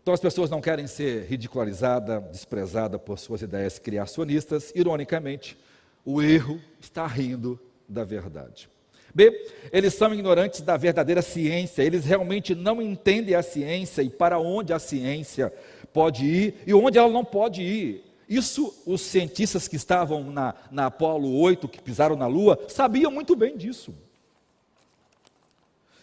[0.00, 4.72] então as pessoas não querem ser ridicularizadas, desprezadas por suas ideias criacionistas.
[4.74, 5.58] Ironicamente,
[6.06, 8.68] o erro está rindo da verdade.
[9.14, 14.38] B, eles são ignorantes da verdadeira ciência, eles realmente não entendem a ciência e para
[14.38, 15.50] onde a ciência
[15.96, 18.04] pode ir e onde ela não pode ir.
[18.28, 23.34] Isso os cientistas que estavam na, na Apolo 8, que pisaram na Lua, sabiam muito
[23.34, 23.94] bem disso.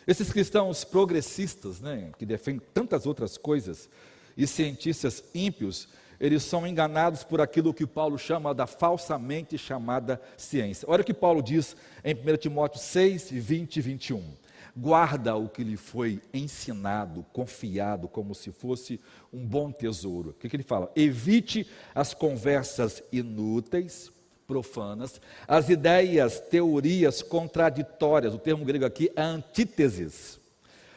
[0.07, 3.87] Esses cristãos progressistas, né, que defendem tantas outras coisas,
[4.35, 5.87] e cientistas ímpios,
[6.19, 10.87] eles são enganados por aquilo que Paulo chama da falsamente chamada ciência.
[10.89, 14.42] Olha o que Paulo diz em 1 Timóteo 6, 20 e 21
[14.75, 18.99] guarda o que lhe foi ensinado, confiado, como se fosse
[19.31, 20.31] um bom tesouro.
[20.31, 20.91] O que, que ele fala?
[20.95, 24.11] Evite as conversas inúteis,
[24.47, 30.39] profanas, as ideias, teorias contraditórias, o termo grego aqui é antíteses,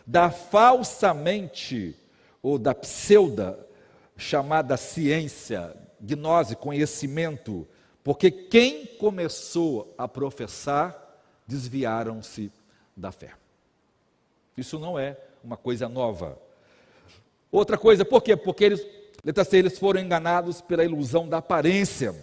[0.06, 1.94] da falsamente
[2.42, 3.66] ou da pseuda
[4.16, 7.66] chamada ciência, gnose, conhecimento,
[8.02, 12.50] porque quem começou a professar desviaram-se
[12.96, 13.32] da fé.
[14.56, 16.38] Isso não é uma coisa nova.
[17.52, 18.34] Outra coisa, por quê?
[18.34, 18.86] Porque eles,
[19.22, 22.14] letra C, eles foram enganados pela ilusão da aparência.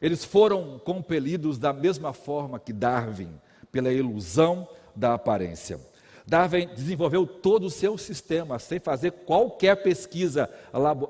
[0.00, 3.40] Eles foram compelidos da mesma forma que Darwin,
[3.70, 5.78] pela ilusão da aparência.
[6.26, 10.50] Darwin desenvolveu todo o seu sistema sem fazer qualquer pesquisa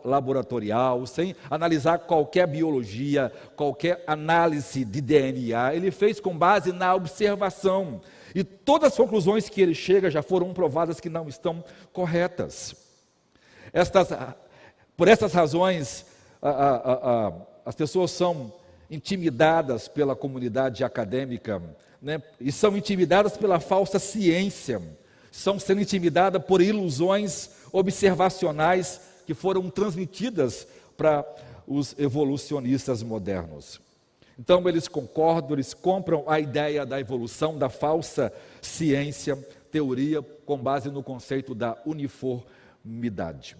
[0.04, 5.74] laboratorial, sem analisar qualquer biologia, qualquer análise de DNA.
[5.74, 8.02] Ele fez com base na observação.
[8.34, 12.74] E todas as conclusões que ele chega já foram provadas que não estão corretas.
[13.72, 14.08] Estas,
[14.96, 16.06] por essas razões,
[16.40, 17.32] a, a, a,
[17.66, 18.52] as pessoas são
[18.90, 21.62] intimidadas pela comunidade acadêmica,
[22.00, 24.82] né, e são intimidadas pela falsa ciência,
[25.30, 30.66] são sendo intimidadas por ilusões observacionais que foram transmitidas
[30.96, 31.24] para
[31.66, 33.80] os evolucionistas modernos.
[34.38, 39.36] Então eles concordam, eles compram a ideia da evolução, da falsa ciência,
[39.70, 43.56] teoria com base no conceito da uniformidade.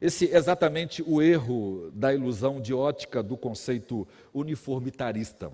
[0.00, 5.50] Esse é exatamente o erro da ilusão de ótica do conceito uniformitarista.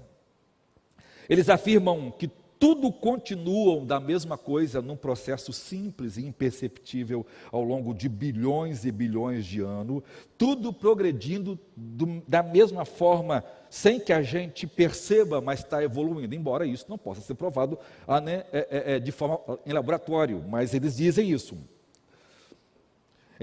[1.29, 2.29] Eles afirmam que
[2.63, 8.93] tudo continuam da mesma coisa num processo simples e imperceptível ao longo de bilhões e
[8.93, 10.05] bilhões de anos,
[10.39, 16.65] tudo progredindo do, da mesma forma, sem que a gente perceba, mas está evoluindo, embora
[16.65, 20.73] isso não possa ser provado ah, né, é, é, é de forma em laboratório, mas
[20.73, 21.59] eles dizem isso.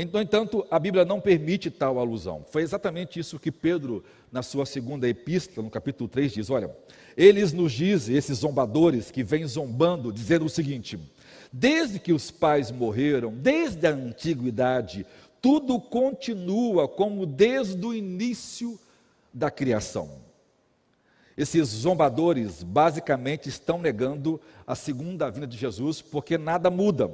[0.06, 2.46] No entanto, a Bíblia não permite tal alusão.
[2.50, 6.74] Foi exatamente isso que Pedro, na sua segunda epístola, no capítulo 3, diz: olha,
[7.18, 10.98] eles nos dizem, esses zombadores que vêm zombando, dizendo o seguinte:
[11.52, 15.06] desde que os pais morreram, desde a antiguidade,
[15.42, 18.80] tudo continua como desde o início
[19.34, 20.10] da criação.
[21.38, 27.10] Esses zombadores basicamente estão negando a segunda vinda de Jesus porque nada muda.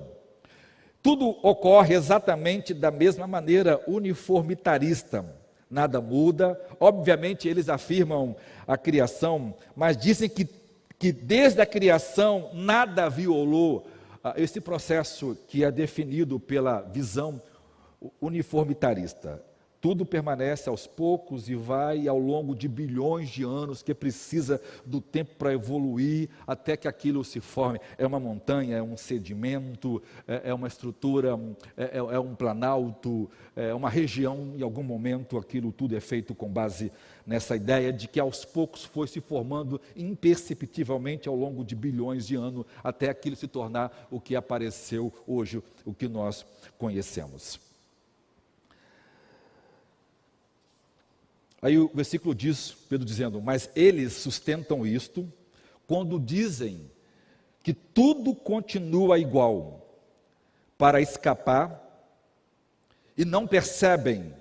[1.06, 5.24] Tudo ocorre exatamente da mesma maneira uniformitarista
[5.70, 6.60] nada muda.
[6.80, 8.36] Obviamente, eles afirmam
[8.68, 10.50] a criação, mas dizem que,
[10.98, 13.86] que desde a criação nada violou
[14.24, 17.40] ah, esse processo que é definido pela visão
[18.20, 19.44] uniformitarista.
[19.86, 25.00] Tudo permanece aos poucos e vai ao longo de bilhões de anos que precisa do
[25.00, 27.80] tempo para evoluir até que aquilo se forme.
[27.96, 31.40] É uma montanha, é um sedimento, é, é uma estrutura,
[31.78, 34.56] é, é, é um planalto, é uma região.
[34.58, 36.92] Em algum momento aquilo tudo é feito com base
[37.24, 42.36] nessa ideia de que aos poucos foi se formando imperceptivelmente ao longo de bilhões de
[42.36, 46.44] anos até aquilo se tornar o que apareceu hoje, o que nós
[46.76, 47.65] conhecemos.
[51.62, 55.32] Aí o versículo diz, Pedro dizendo: Mas eles sustentam isto
[55.88, 56.90] quando dizem
[57.64, 59.86] que tudo continua igual
[60.78, 61.82] para escapar
[63.18, 64.34] e não percebem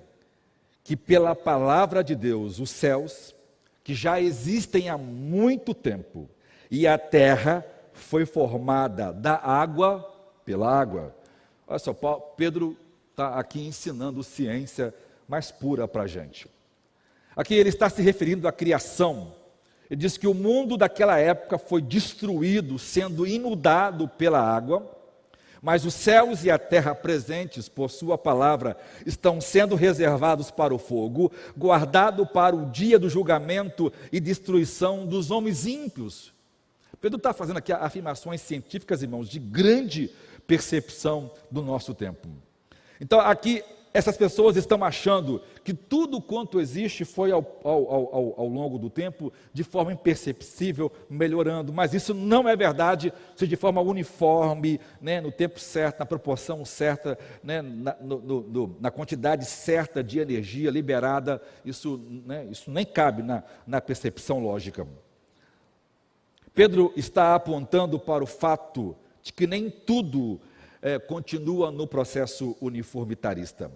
[0.83, 3.33] que pela palavra de Deus os céus,
[3.83, 6.29] que já existem há muito tempo,
[6.69, 10.07] e a terra foi formada da água
[10.45, 11.15] pela água.
[11.67, 12.77] Olha só, Pedro
[13.09, 14.93] está aqui ensinando ciência
[15.27, 16.47] mais pura para a gente.
[17.35, 19.33] Aqui ele está se referindo à criação.
[19.89, 24.91] Ele diz que o mundo daquela época foi destruído, sendo inundado pela água,
[25.61, 30.77] mas os céus e a terra presentes por Sua palavra estão sendo reservados para o
[30.77, 36.33] fogo, guardado para o dia do julgamento e destruição dos homens ímpios.
[37.01, 40.09] Pedro está fazendo aqui afirmações científicas, irmãos, de grande
[40.47, 42.27] percepção do nosso tempo.
[42.99, 43.63] Então, aqui
[43.95, 48.89] essas pessoas estão achando que tudo quanto existe foi ao, ao, ao, ao, longo do
[48.89, 55.21] tempo de forma imperceptível melhorando, mas isso não é verdade se de forma uniforme, né,
[55.21, 60.69] no tempo certo, na proporção certa, né, na, no, no, na, quantidade certa de energia
[60.69, 64.85] liberada, isso, né, isso nem cabe na, na percepção lógica.
[66.53, 68.93] Pedro está apontando para o fato
[69.23, 70.41] de que nem tudo
[70.81, 73.71] é, continua no processo uniformitarista.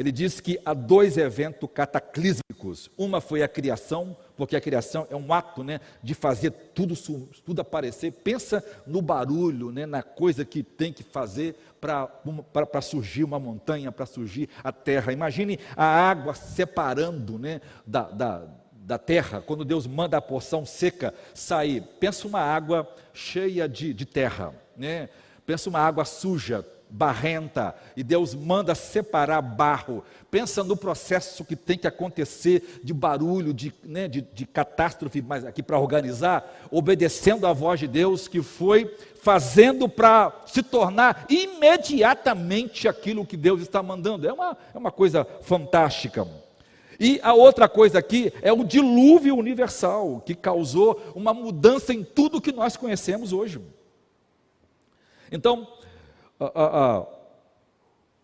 [0.00, 2.90] Ele diz que há dois eventos cataclísmicos.
[2.96, 6.96] Uma foi a criação, porque a criação é um ato né, de fazer tudo,
[7.44, 8.10] tudo aparecer.
[8.10, 14.06] Pensa no barulho, né, na coisa que tem que fazer para surgir uma montanha, para
[14.06, 15.12] surgir a terra.
[15.12, 21.12] Imagine a água separando né, da, da, da terra, quando Deus manda a porção seca
[21.34, 21.82] sair.
[22.00, 24.54] Pensa uma água cheia de, de terra.
[24.74, 25.10] Né?
[25.44, 30.04] Pensa uma água suja, barrenta, e Deus manda separar barro.
[30.30, 35.44] Pensa no processo que tem que acontecer de barulho, de, né, de, de catástrofe, mas
[35.44, 42.88] aqui para organizar, obedecendo à voz de Deus, que foi fazendo para se tornar imediatamente
[42.88, 44.26] aquilo que Deus está mandando.
[44.26, 46.26] É uma, é uma coisa fantástica.
[46.98, 52.42] E a outra coisa aqui é o dilúvio universal, que causou uma mudança em tudo
[52.42, 53.60] que nós conhecemos hoje.
[55.32, 55.66] Então,
[56.40, 57.06] ah, ah, ah,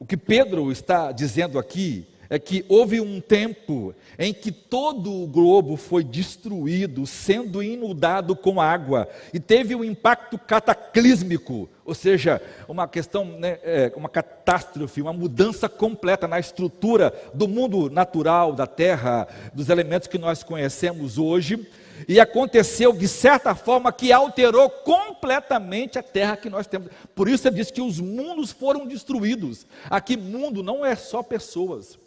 [0.00, 5.26] o que Pedro está dizendo aqui é que houve um tempo em que todo o
[5.26, 12.88] globo foi destruído, sendo inundado com água, e teve um impacto cataclísmico, ou seja, uma
[12.88, 19.28] questão, né, é, uma catástrofe, uma mudança completa na estrutura do mundo natural, da terra,
[19.54, 21.68] dos elementos que nós conhecemos hoje,
[22.08, 26.90] e aconteceu de certa forma que alterou completamente a terra que nós temos.
[27.14, 29.66] Por isso ele diz que os mundos foram destruídos.
[29.88, 31.98] Aqui, mundo não é só pessoas.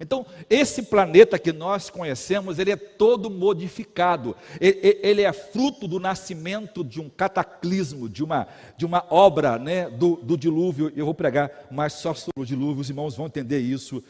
[0.00, 4.36] Então, esse planeta que nós conhecemos, ele é todo modificado.
[4.60, 8.46] Ele, é fruto do nascimento de um cataclismo, de uma,
[8.76, 10.92] de uma obra né, do, do dilúvio.
[10.94, 14.04] Eu vou pregar mais só sobre o dilúvio, os irmãos vão entender isso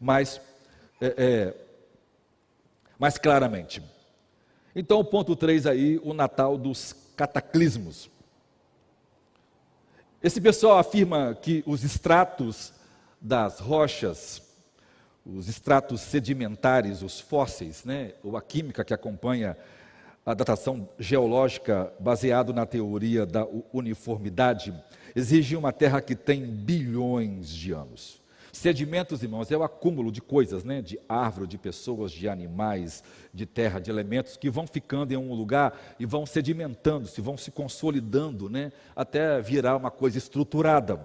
[0.00, 0.40] mais,
[1.00, 1.54] é, é,
[2.98, 3.82] mais claramente.
[4.74, 8.10] Então, o ponto 3 aí, o Natal dos cataclismos.
[10.22, 12.72] Esse pessoal afirma que os estratos
[13.20, 14.42] das rochas
[15.24, 19.56] os estratos sedimentares, os fósseis, né, ou a química que acompanha
[20.24, 24.74] a datação geológica baseado na teoria da uniformidade,
[25.14, 28.21] exige uma Terra que tem bilhões de anos.
[28.52, 30.82] Sedimentos, irmãos, é o acúmulo de coisas, né?
[30.82, 35.32] de árvore, de pessoas, de animais, de terra, de elementos que vão ficando em um
[35.32, 38.70] lugar e vão sedimentando, se vão se consolidando, né?
[38.94, 41.00] até virar uma coisa estruturada.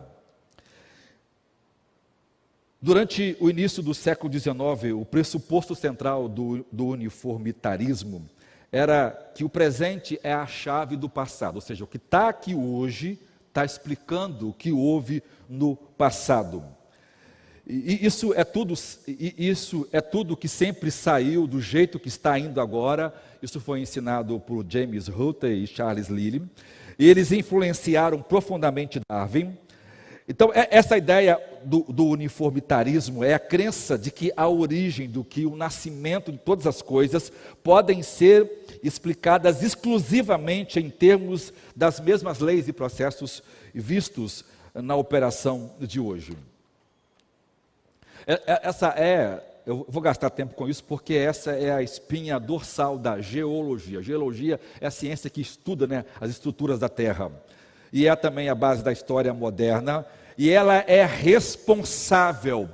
[2.82, 8.30] Durante o início do século XIX, o pressuposto central do, do, uniformitarismo
[8.70, 12.54] era que o presente é a chave do passado, ou seja, o que está aqui
[12.54, 13.18] hoje
[13.48, 16.77] está explicando o que houve no passado.
[17.70, 18.74] E isso é tudo,
[19.06, 23.14] isso é tudo que sempre saiu do jeito que está indo agora.
[23.42, 26.42] Isso foi ensinado por James Rutter e Charles Lilly.
[26.98, 29.58] E eles influenciaram profundamente Darwin.
[30.30, 35.24] Então, é, essa ideia do, do, uniformitarismo é a crença de que a origem do
[35.24, 37.32] que o nascimento de todas as coisas
[37.64, 38.50] podem ser
[38.82, 43.44] explicadas exclusivamente em termos das mesmas leis e processos
[43.74, 46.36] vistos na operação de hoje.
[48.28, 52.40] É, é, essa é, eu vou gastar tempo com isso porque essa é a espinha
[52.40, 54.04] dorsal da geologia.
[54.04, 57.32] geologia é a ciência que estuda né, as estruturas da Terra
[57.92, 60.06] e é também a base da história moderna,
[60.38, 62.70] e ela é responsável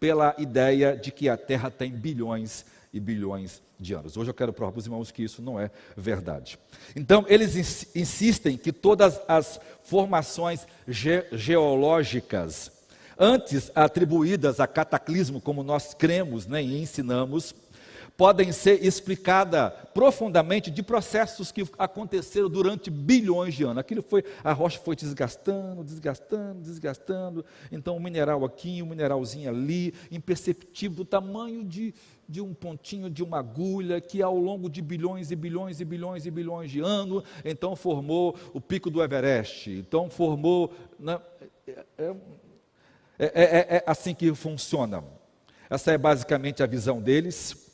[0.00, 4.16] pela ideia de que a Terra tem bilhões e bilhões de anos.
[4.16, 6.58] Hoje eu quero provar para os irmãos que isso não é verdade.
[6.96, 12.72] Então, eles insistem que todas as formações ge geológicas,
[13.18, 17.54] antes atribuídas a cataclismo, como nós cremos né, e ensinamos,
[18.18, 23.78] podem ser explicadas profundamente de processos que aconteceram durante bilhões de anos.
[23.78, 27.44] Aquilo foi, a rocha foi desgastando, desgastando, desgastando.
[27.70, 31.94] Então, um mineral aqui, um mineralzinho ali, imperceptível, do tamanho de,
[32.28, 36.26] de um pontinho de uma agulha, que ao longo de bilhões e bilhões e bilhões
[36.26, 39.70] e bilhões de anos, então formou o pico do Everest.
[39.70, 40.72] Então, formou.
[40.98, 41.20] Né,
[41.96, 42.16] é,
[43.18, 45.02] é, é, é assim que funciona.
[45.68, 47.68] Essa é basicamente a visão deles.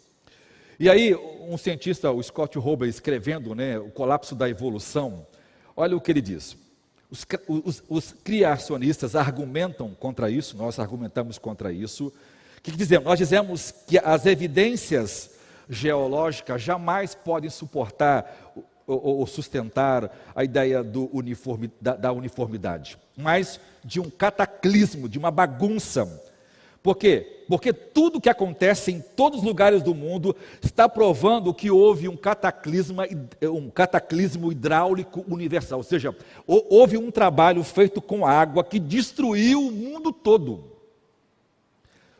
[0.78, 5.26] E aí, um cientista, o Scott Hober, escrevendo né, o colapso da evolução,
[5.76, 6.56] olha o que ele diz.
[7.10, 12.08] Os, os, os criacionistas argumentam contra isso, nós argumentamos contra isso.
[12.58, 13.04] O que, que dizemos?
[13.04, 15.30] Nós dizemos que as evidências
[15.68, 18.52] geológicas jamais podem suportar
[18.86, 25.30] ou, ou sustentar a ideia uniforme, da, da uniformidade, mas de um cataclismo, de uma
[25.30, 26.06] bagunça
[26.84, 27.44] por quê?
[27.48, 32.16] Porque tudo que acontece em todos os lugares do mundo está provando que houve um
[32.16, 33.00] cataclismo,
[33.40, 35.78] um cataclismo hidráulico universal.
[35.78, 36.14] Ou seja,
[36.46, 40.73] houve um trabalho feito com água que destruiu o mundo todo.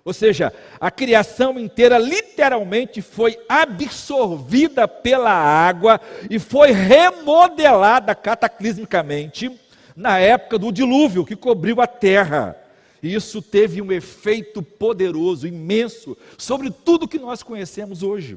[0.04, 5.98] Ou seja, a criação inteira literalmente foi absorvida pela água
[6.28, 9.50] e foi remodelada cataclismicamente
[9.96, 12.54] na época do dilúvio que cobriu a terra.
[13.02, 18.36] E isso teve um efeito poderoso, imenso, sobre tudo que nós conhecemos hoje.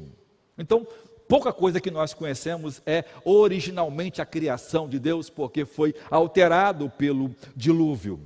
[0.56, 0.86] Então,
[1.28, 7.30] pouca coisa que nós conhecemos é originalmente a criação de Deus, porque foi alterado pelo
[7.54, 8.20] dilúvio.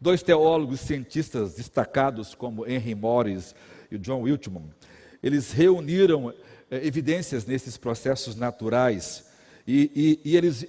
[0.00, 3.54] Dois teólogos cientistas destacados, como Henry Morris
[3.90, 4.70] e John Wiltman,
[5.22, 6.32] eles reuniram
[6.70, 9.26] é, evidências nesses processos naturais
[9.66, 10.66] e, e, e eles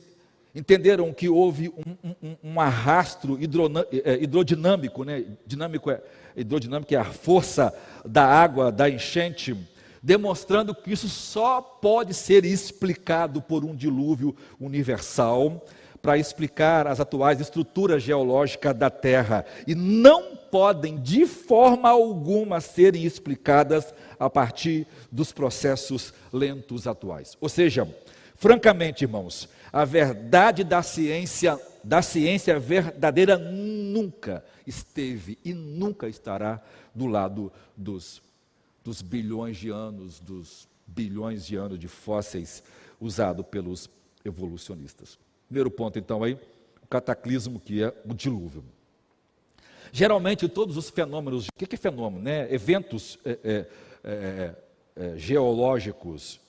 [0.54, 5.24] entenderam que houve um, um, um arrastro é, hidrodinâmico, né?
[5.46, 6.02] Dinâmico é,
[6.36, 7.74] hidrodinâmico é a força
[8.04, 9.56] da água, da enchente,
[10.02, 15.64] demonstrando que isso só pode ser explicado por um dilúvio universal
[16.02, 23.04] para explicar as atuais estruturas geológicas da Terra e não podem de forma alguma serem
[23.04, 27.38] explicadas a partir dos processos lentos atuais.
[27.40, 27.88] Ou seja,
[28.36, 36.62] francamente, irmãos, a verdade da ciência, da ciência verdadeira nunca esteve e nunca estará
[36.94, 38.22] do lado dos,
[38.84, 42.64] dos bilhões de anos, dos bilhões de anos de fósseis
[43.00, 43.90] usado pelos
[44.26, 45.18] evolucionistas.
[45.50, 46.38] Primeiro ponto, então, aí,
[46.84, 48.64] o cataclismo que é o dilúvio.
[49.92, 52.22] Geralmente, todos os fenômenos, o que é fenômeno?
[52.22, 52.54] Né?
[52.54, 53.68] Eventos é, é,
[54.04, 54.56] é,
[54.96, 56.40] é, geológicos.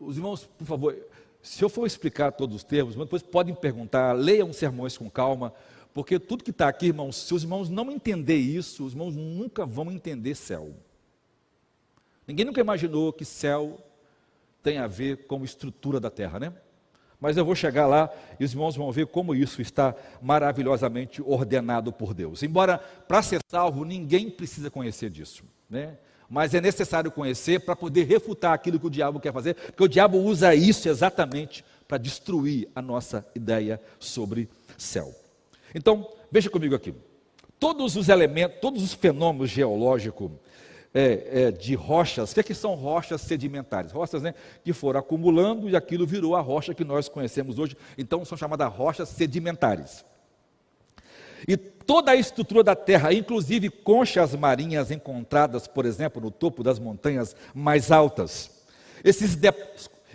[0.00, 0.96] Os irmãos, por favor,
[1.40, 5.54] se eu for explicar todos os termos, depois podem perguntar, leiam sermões com calma,
[5.94, 9.64] porque tudo que está aqui, irmãos, se os irmãos não entender isso, os irmãos nunca
[9.64, 10.74] vão entender céu.
[12.26, 13.80] Ninguém nunca imaginou que céu
[14.64, 16.52] tem a ver com a estrutura da terra, né?
[17.20, 21.92] Mas eu vou chegar lá e os irmãos vão ver como isso está maravilhosamente ordenado
[21.92, 22.42] por Deus.
[22.42, 25.98] Embora para ser salvo ninguém precisa conhecer disso, né?
[26.28, 29.88] Mas é necessário conhecer para poder refutar aquilo que o diabo quer fazer, porque o
[29.88, 34.48] diabo usa isso exatamente para destruir a nossa ideia sobre
[34.78, 35.12] céu.
[35.74, 36.94] Então, veja comigo aqui.
[37.58, 40.30] Todos os elementos, todos os fenômenos geológicos
[40.92, 43.92] é, é, de rochas, o que, é que são rochas sedimentares?
[43.92, 44.34] Rochas né,
[44.64, 48.72] que foram acumulando e aquilo virou a rocha que nós conhecemos hoje, então são chamadas
[48.72, 50.04] rochas sedimentares.
[51.46, 56.78] E toda a estrutura da Terra, inclusive conchas marinhas encontradas, por exemplo, no topo das
[56.78, 58.50] montanhas mais altas,
[59.02, 59.48] esses, de,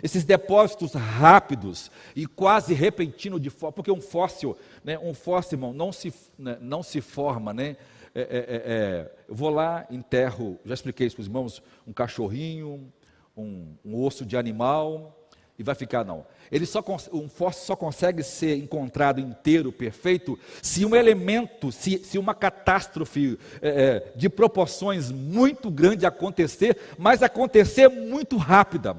[0.02, 5.72] esses depósitos rápidos e quase repentinos de fóssil, porque um fóssil, né, um fóssil, irmão,
[5.72, 7.76] não se, né, não se forma, né,
[8.16, 11.92] é, é, é, é, eu vou lá, enterro, já expliquei isso para os irmãos, um
[11.92, 12.90] cachorrinho,
[13.36, 15.14] um, um osso de animal,
[15.58, 16.24] e vai ficar, não.
[16.50, 22.16] Ele só, um fóssil só consegue ser encontrado inteiro, perfeito, se um elemento, se, se
[22.16, 28.96] uma catástrofe é, é de proporções muito grande acontecer, mas acontecer muito rápida,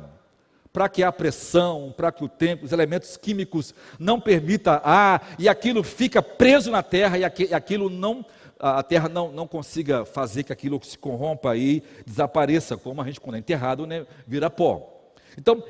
[0.72, 5.49] para que a pressão, para que o tempo, os elementos químicos não permita ah, e
[5.49, 8.24] aquilo fica preso na terra e aquilo não
[8.60, 13.22] a terra não, não consiga fazer que aquilo se corrompa e desapareça, como a gente,
[13.22, 15.12] quando é enterrado, né, vira pó.
[15.38, 15.64] Então,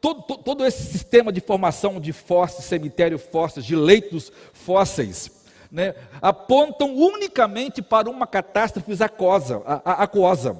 [0.00, 5.30] todo, todo esse sistema de formação de fósseis, cemitério fósseis, de leitos fósseis,
[5.70, 10.56] né, apontam unicamente para uma catástrofe aquosa, aquosa.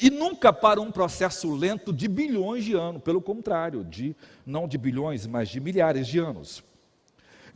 [0.00, 4.16] E nunca para um processo lento de bilhões de anos, pelo contrário, de,
[4.46, 6.64] não de bilhões, mas de milhares de anos.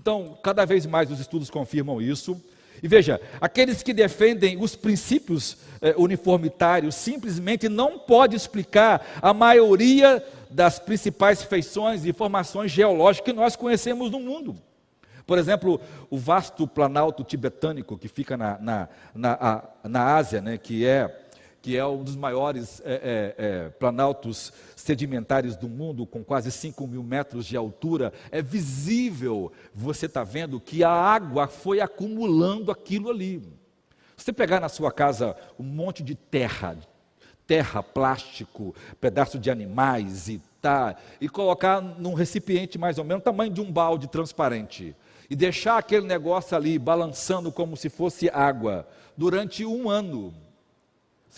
[0.00, 2.40] Então, cada vez mais os estudos confirmam isso.
[2.82, 10.24] E veja, aqueles que defendem os princípios eh, uniformitários simplesmente não pode explicar a maioria
[10.50, 14.56] das principais feições e formações geológicas que nós conhecemos no mundo.
[15.26, 20.86] Por exemplo, o vasto planalto tibetânico que fica na, na, na, na Ásia, né, que
[20.86, 21.27] é
[21.68, 26.86] que é um dos maiores é, é, é, planaltos sedimentares do mundo, com quase 5
[26.86, 33.10] mil metros de altura, é visível, você está vendo, que a água foi acumulando aquilo
[33.10, 33.42] ali.
[34.16, 36.74] Você pegar na sua casa um monte de terra,
[37.46, 43.52] terra, plástico, pedaço de animais e tá, e colocar num recipiente mais ou menos tamanho
[43.52, 44.96] de um balde transparente
[45.28, 48.88] e deixar aquele negócio ali balançando como se fosse água
[49.18, 50.47] durante um ano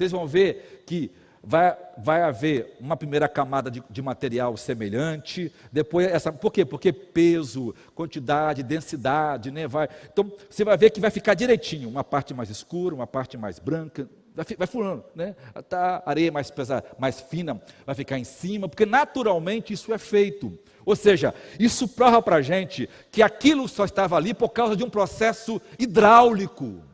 [0.00, 1.10] vocês vão ver que
[1.44, 6.32] vai, vai haver uma primeira camada de, de, material semelhante, depois essa.
[6.32, 6.64] Por quê?
[6.64, 9.68] Porque peso, quantidade, densidade, né?
[9.68, 13.36] Vai, então você vai ver que vai ficar direitinho, uma parte mais escura, uma parte
[13.36, 14.08] mais branca,
[14.56, 15.36] vai, furando, né?
[15.68, 19.98] Tá, a areia mais pesada, mais fina, vai ficar em cima, porque naturalmente isso é
[19.98, 20.58] feito.
[20.86, 24.82] Ou seja, isso prova para a gente que aquilo só estava ali por causa de
[24.82, 26.88] um processo hidráulico.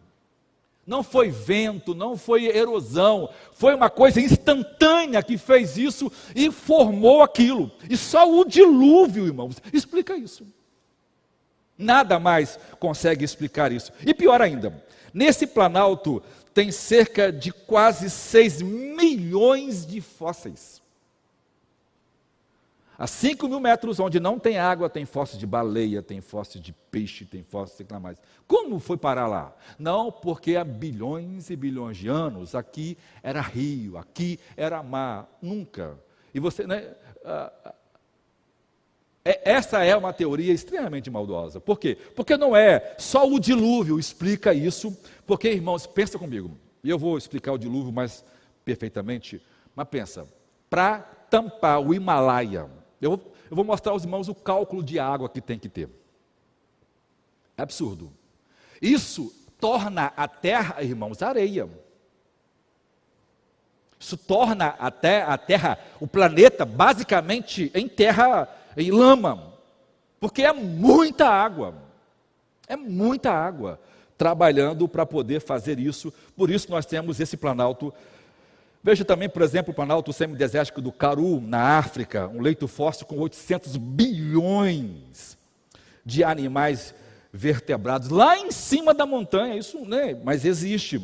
[0.87, 7.22] Não foi vento, não foi erosão, foi uma coisa instantânea que fez isso e formou
[7.22, 7.72] aquilo.
[7.91, 10.47] E só o dilúvio, irmãos, explica isso.
[11.76, 13.93] Nada mais consegue explicar isso.
[14.07, 14.82] E pior ainda,
[15.12, 16.22] nesse planalto
[16.55, 20.80] tem cerca de quase 6 milhões de fósseis.
[22.99, 26.72] A 5 mil metros, onde não tem água, tem fósseis de baleia, tem fósseis de
[26.72, 28.18] peixe, tem fósseis de mais.
[28.47, 29.55] Como foi parar lá?
[29.78, 35.28] Não, porque há bilhões e bilhões de anos, aqui era rio, aqui era mar.
[35.42, 35.99] Nunca.
[36.32, 36.94] E você, né,
[39.26, 41.61] é, essa é uma teoria extremamente maldosa.
[41.61, 41.99] Por quê?
[42.14, 44.97] Porque não é só o dilúvio explica isso.
[45.26, 46.57] Porque, irmãos, pensa comigo.
[46.84, 48.24] E eu vou explicar o dilúvio mais
[48.64, 49.42] perfeitamente.
[49.74, 50.28] Mas pensa,
[50.70, 52.70] para tampar o Himalaia,
[53.01, 55.88] eu vou, eu vou mostrar aos irmãos o cálculo de água que tem que ter.
[57.57, 58.12] É absurdo.
[58.80, 61.68] Isso, torna a terra, irmãos, areia.
[63.99, 69.55] Isso torna até a terra, o planeta, basicamente em terra, em lama.
[70.20, 71.74] Porque é muita água.
[72.68, 73.80] É muita água
[74.18, 76.12] trabalhando para poder fazer isso.
[76.36, 77.92] Por isso nós temos esse planalto.
[78.83, 83.18] Veja também, por exemplo, o planalto semidesértico do Karoo, na África, um leito fóssil com
[83.18, 85.37] 800 bilhões
[86.05, 86.95] de animais
[87.33, 91.01] vertebrados, lá em cima da montanha, isso, né, mas existe.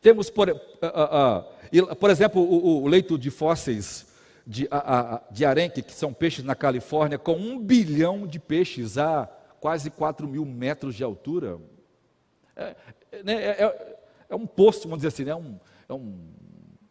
[0.00, 4.06] Temos, por, uh, uh, uh, por exemplo, o, o, leito de fósseis
[4.46, 4.68] de,
[5.30, 9.28] de arenque, que são peixes na Califórnia, com um bilhão de peixes a
[9.60, 11.58] quase 4 mil metros de altura.
[12.56, 12.74] É,
[13.24, 13.96] né, é, é,
[14.30, 16.18] é, um poço, vamos dizer assim, né, um, é um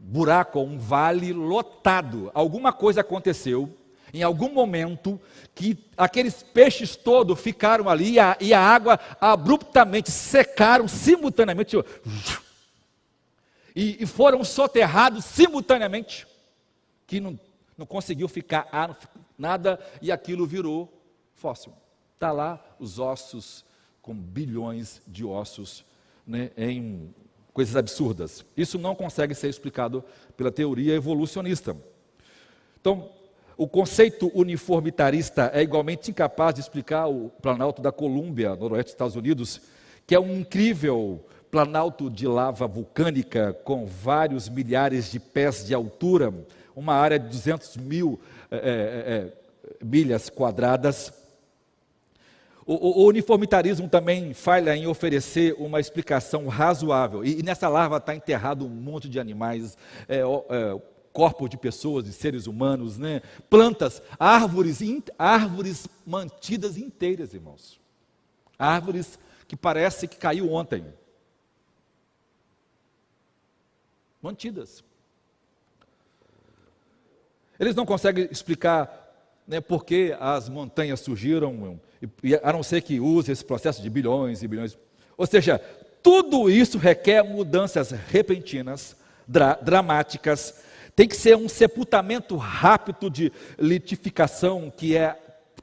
[0.08, 2.32] buraco, um vale lotado.
[2.34, 3.78] Alguma coisa aconteceu
[4.14, 5.20] em algum momento
[5.54, 11.76] que aqueles peixes todos ficaram ali e a, e a água abruptamente secaram simultaneamente
[13.76, 16.26] e, e, foram soterrados simultaneamente
[17.06, 17.38] que não,
[17.78, 18.68] não conseguiu ficar
[19.38, 20.92] nada e aquilo virou
[21.36, 21.74] fóssil.
[22.14, 23.66] Está lá os ossos
[24.02, 25.86] com bilhões de ossos
[26.26, 27.14] né, em
[27.58, 28.46] coisas absurdas.
[28.56, 30.04] Isso não consegue ser explicado
[30.38, 31.76] pela teoria evolucionista.
[32.80, 33.10] Então,
[33.58, 39.16] o conceito uniformitarista é igualmente incapaz de explicar o Planalto da Colômbia, noroeste dos Estados
[39.16, 39.60] Unidos,
[40.06, 46.32] que é um incrível planalto de lava vulcânica com vários milhares de pés de altura,
[46.76, 48.20] uma área de 200 mil
[48.52, 49.34] é, é,
[49.84, 51.12] milhas quadradas.
[52.68, 57.24] O, o, uniformitarismo também falha em oferecer uma explicação razoável.
[57.24, 60.22] E, e nessa lava está enterrado um monte de animais, é,
[61.14, 63.22] corpos de pessoas, de seres humanos, né?
[63.50, 64.82] plantas, árvores,
[65.18, 67.80] árvores mantidas inteiras, irmãos.
[68.60, 70.86] Árvores que parece que caiu ontem.
[74.22, 74.84] Mantidas.
[77.58, 79.07] Eles não conseguem explicar
[79.48, 81.80] né, por que as montanhas surgiram,
[82.44, 84.78] a não ser que use esse processo de bilhões e bilhões.
[85.18, 85.60] Ou seja,
[86.04, 88.96] tudo isso requer mudanças repentinas,
[89.28, 90.54] dra dramáticas,
[90.96, 95.18] tem que ser um sepultamento rápido de litificação, que é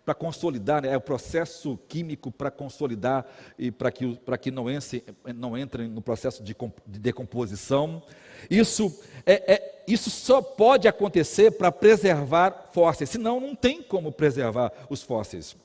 [0.05, 0.93] para consolidar, né?
[0.93, 3.27] é o processo químico para consolidar
[3.59, 5.03] e para que, que não, entre,
[5.35, 6.55] não entre no processo de,
[6.87, 8.03] de decomposição.
[8.51, 8.95] Isso,
[9.27, 15.03] é, é, isso só pode acontecer para preservar fósseis, senão não tem como preservar os
[15.03, 15.57] fósseis.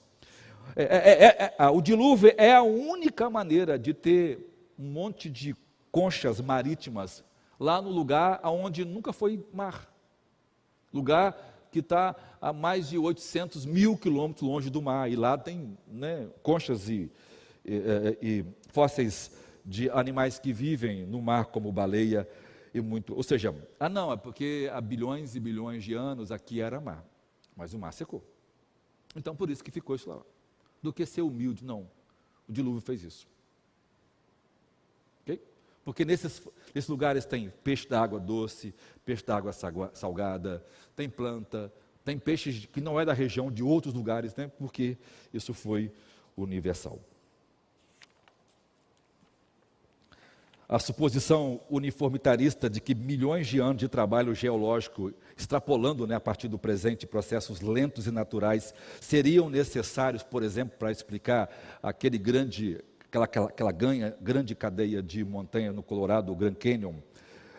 [0.75, 4.39] É, é, é, é o dilúvio é a única maneira de ter
[4.77, 5.55] um monte de
[5.91, 7.23] conchas marítimas
[7.59, 9.91] lá no lugar onde nunca foi mar.
[10.93, 11.35] Lugar
[11.71, 15.11] que está a mais de 800 mil quilômetros longe do mar.
[15.11, 17.11] E lá tem né, conchas e,
[17.65, 19.31] e, e, fósseis
[19.65, 22.27] de animais que vivem no mar, como baleia
[22.73, 23.15] e muito.
[23.15, 27.05] Ou seja, ah, não, é porque há bilhões e bilhões de anos aqui era mar.
[27.55, 28.23] Mas o mar secou.
[29.15, 30.21] Então, por isso que ficou isso lá.
[30.81, 31.89] Do que ser humilde, não.
[32.47, 33.27] O dilúvio fez isso.
[35.89, 39.51] Porque nesses, nesses lugares tem peixe da água doce, peixe da água
[39.91, 40.63] salgada,
[40.95, 41.73] tem planta,
[42.05, 44.51] tem peixes que não é da região, de outros lugares, né?
[44.59, 44.99] porque
[45.33, 45.91] isso foi
[46.37, 46.99] universal.
[50.69, 56.47] A suposição uniformitarista de que milhões de anos de trabalho geológico, extrapolando né, a partir
[56.47, 61.49] do presente processos lentos e naturais, seriam necessários, por exemplo, para explicar
[61.81, 66.93] aquele grande aquela, aquela, aquela ganha, grande cadeia de montanha no Colorado, o Grand Canyon.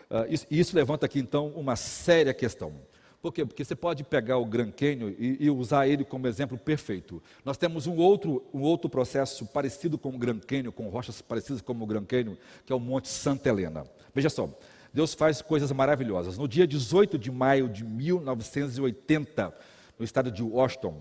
[0.09, 2.73] Uh, isso, isso, levanta aqui então uma séria questão.
[3.21, 3.45] Por quê?
[3.45, 7.21] Porque você pode pegar o Grand Canyon e, e, usar ele como exemplo perfeito.
[7.45, 11.61] Nós temos um outro, um outro processo parecido com o Grand Canyon, com rochas parecidas
[11.61, 13.83] com o Grand Canyon, que é o Monte Santa Helena.
[14.13, 14.49] Veja só,
[14.91, 16.35] Deus faz coisas maravilhosas.
[16.35, 19.53] No dia 18 de maio de 1980,
[19.99, 20.99] no estado de Washington,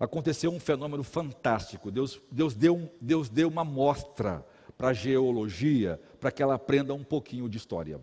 [0.00, 1.88] aconteceu um fenômeno fantástico.
[1.88, 4.44] Deus, Deus, deu, Deus deu uma mostra
[4.76, 8.00] para a geologia, para que ela aprenda um pouquinho de história.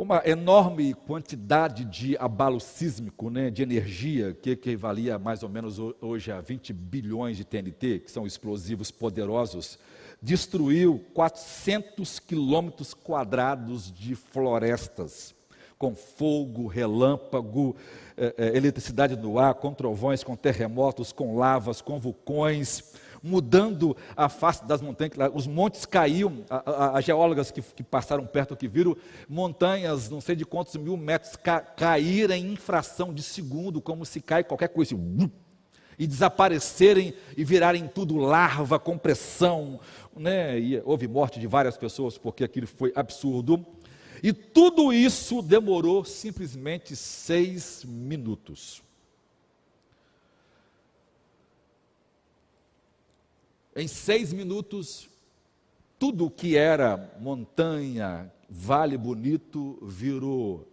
[0.00, 6.32] Uma enorme quantidade de abalo sísmico, né, de energia, que equivalia mais ou menos hoje
[6.32, 9.78] a 20 bilhões de TNT, que são explosivos poderosos,
[10.22, 15.34] destruiu 400 quilômetros quadrados de florestas,
[15.76, 17.76] com fogo, relâmpago,
[18.16, 24.28] é, é, eletricidade no ar, com trovões, com terremotos, com lavas, com vulcões, mudando a
[24.28, 25.12] face das montanhas.
[25.34, 28.96] Os montes caíam, as geólogas que, que, passaram perto que viram
[29.28, 34.20] montanhas, não sei de quantos mil metros, ca, caírem em fração de segundo, como se
[34.20, 34.94] cai qualquer coisa.
[35.98, 39.78] E desaparecerem e virarem tudo larva, compressão,
[40.16, 40.58] né?
[40.58, 43.64] E houve morte de várias pessoas porque aquilo foi absurdo.
[44.22, 48.82] E tudo isso demorou simplesmente seis minutos.
[53.74, 55.08] Em seis minutos,
[55.98, 60.66] tudo que era montanha, vale bonito, virou.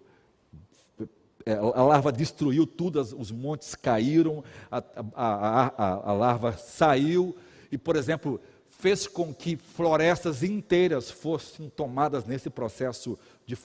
[1.45, 4.83] É, a larva destruiu tudo, os montes caíram, a,
[5.15, 7.37] a, a, a larva saiu,
[7.71, 8.41] e, por exemplo,
[8.79, 13.55] fez com que florestas inteiras fossem tomadas nesse processo de,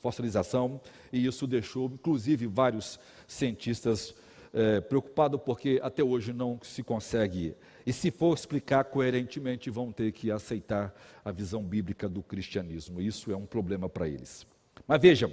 [0.00, 0.80] fossilização,
[1.12, 4.14] e isso deixou, inclusive, vários cientistas
[4.56, 7.54] é, preocupados, porque até hoje não se consegue.
[7.84, 13.02] E se for explicar coerentemente, vão ter que aceitar a visão bíblica do cristianismo.
[13.02, 14.46] Isso é um problema para eles.
[14.88, 15.30] Mas veja,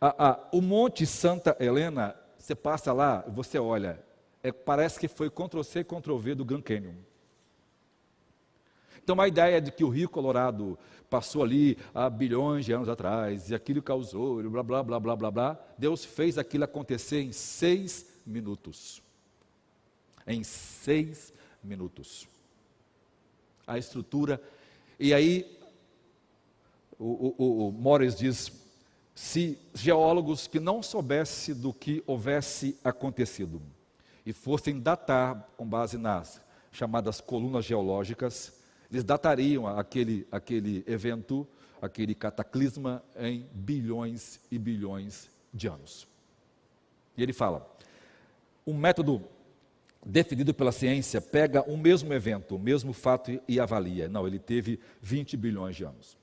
[0.00, 4.00] a, a, o Monte Santa Helena, você passa lá, você olha,
[4.44, 6.94] é, parece que foi Ctrl-C, Ctrl-V do Grand Canyon.
[9.02, 10.78] Então, a ideia de que o Rio Colorado
[11.10, 15.30] passou ali há bilhões de anos atrás e aquilo causou, blá, blá, blá, blá, blá,
[15.32, 19.02] blá, Deus fez aquilo acontecer em seis minutos.
[20.26, 22.28] Em seis minutos.
[23.66, 24.42] A estrutura.
[24.98, 25.58] E aí,
[26.98, 28.52] o, o, o Morris diz:
[29.14, 33.60] se geólogos que não soubessem do que houvesse acontecido
[34.24, 38.52] e fossem datar com base nas chamadas colunas geológicas,
[38.90, 41.46] eles datariam aquele, aquele evento,
[41.80, 46.06] aquele cataclisma, em bilhões e bilhões de anos.
[47.16, 47.71] E ele fala:
[48.66, 49.22] um método
[50.04, 54.08] definido pela ciência pega o mesmo evento, o mesmo fato e avalia.
[54.08, 56.16] Não, ele teve 20 bilhões de anos.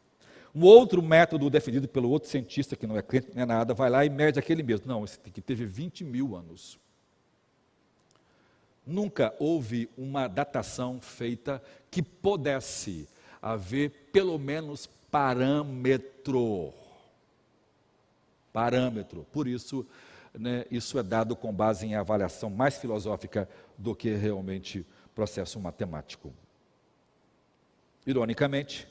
[0.53, 3.89] Um outro método definido pelo outro cientista, que não é crente nem é nada, vai
[3.89, 4.87] lá e mede aquele mesmo.
[4.87, 6.79] Não, esse aqui teve 20 mil anos.
[8.85, 11.61] Nunca houve uma datação feita
[11.91, 13.07] que pudesse
[13.41, 16.73] haver pelo menos parâmetro.
[18.51, 19.25] Parâmetro.
[19.31, 19.85] Por isso,
[20.37, 26.33] né, isso é dado com base em avaliação mais filosófica do que realmente processo matemático.
[28.05, 28.87] Ironicamente,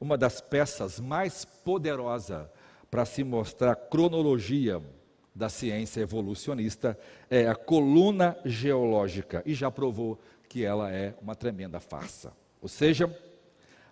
[0.00, 2.46] uma das peças mais poderosas
[2.90, 4.80] para se mostrar cronologia
[5.34, 11.80] da ciência evolucionista é a coluna geológica e já provou que ela é uma tremenda
[11.80, 12.32] farsa.
[12.62, 13.12] Ou seja,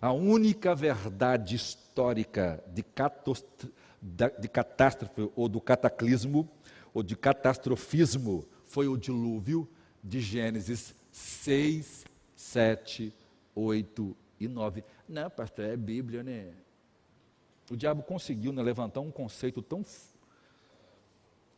[0.01, 2.83] a única verdade histórica de
[4.47, 6.49] catástrofe ou do cataclismo
[6.93, 9.67] ou de catastrofismo foi o dilúvio
[10.03, 13.13] de Gênesis 6, 7,
[13.55, 14.83] 8 e 9.
[15.07, 16.53] Não, pastor, é Bíblia, né?
[17.71, 19.83] O diabo conseguiu né, levantar um conceito tão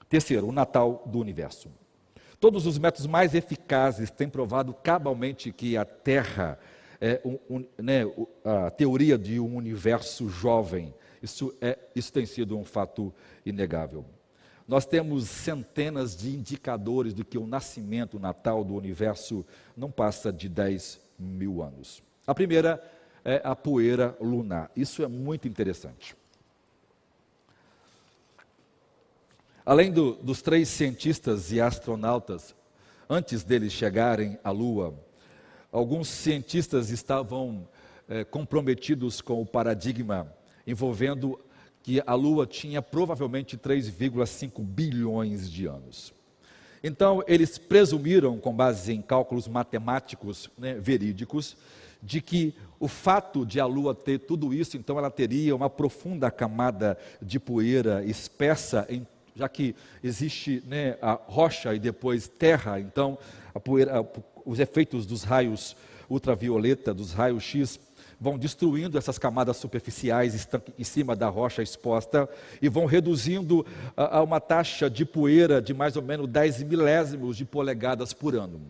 [0.07, 1.69] Terceiro, o Natal do universo.
[2.39, 6.59] Todos os métodos mais eficazes têm provado cabalmente que a Terra
[7.01, 8.01] é um, um, né,
[8.43, 10.93] a teoria de um universo jovem.
[11.21, 13.13] Isso, é, isso tem sido um fato
[13.45, 14.05] inegável.
[14.67, 19.45] Nós temos centenas de indicadores de que o nascimento, Natal do universo
[19.77, 22.01] não passa de 10 mil anos.
[22.25, 22.83] A primeira
[23.23, 24.71] é a poeira lunar.
[24.75, 26.15] Isso é muito interessante.
[29.63, 32.55] Além do, dos três cientistas e astronautas,
[33.09, 34.93] antes deles chegarem à Lua,
[35.71, 37.67] alguns cientistas estavam
[38.07, 40.31] é, comprometidos com o paradigma
[40.67, 41.39] envolvendo
[41.85, 46.11] que a Lua tinha provavelmente 3,5 bilhões de anos.
[46.83, 51.55] Então, eles presumiram, com base em cálculos matemáticos né, verídicos,
[52.01, 56.31] de que o fato de a Lua ter tudo isso, então ela teria uma profunda
[56.31, 59.05] camada de poeira espessa em
[59.35, 63.15] já que existe né, a rocha e depois terra, então
[63.63, 64.03] poeira,
[64.43, 65.75] os efeitos dos raios
[66.09, 67.79] ultravioleta, dos raios X,
[68.19, 70.47] vão destruindo essas camadas superficiais
[70.77, 72.29] em cima da rocha exposta
[72.61, 77.45] e vão reduzindo a, uma taxa de poeira de mais ou menos 10 milésimos de
[77.45, 78.61] polegadas por ano.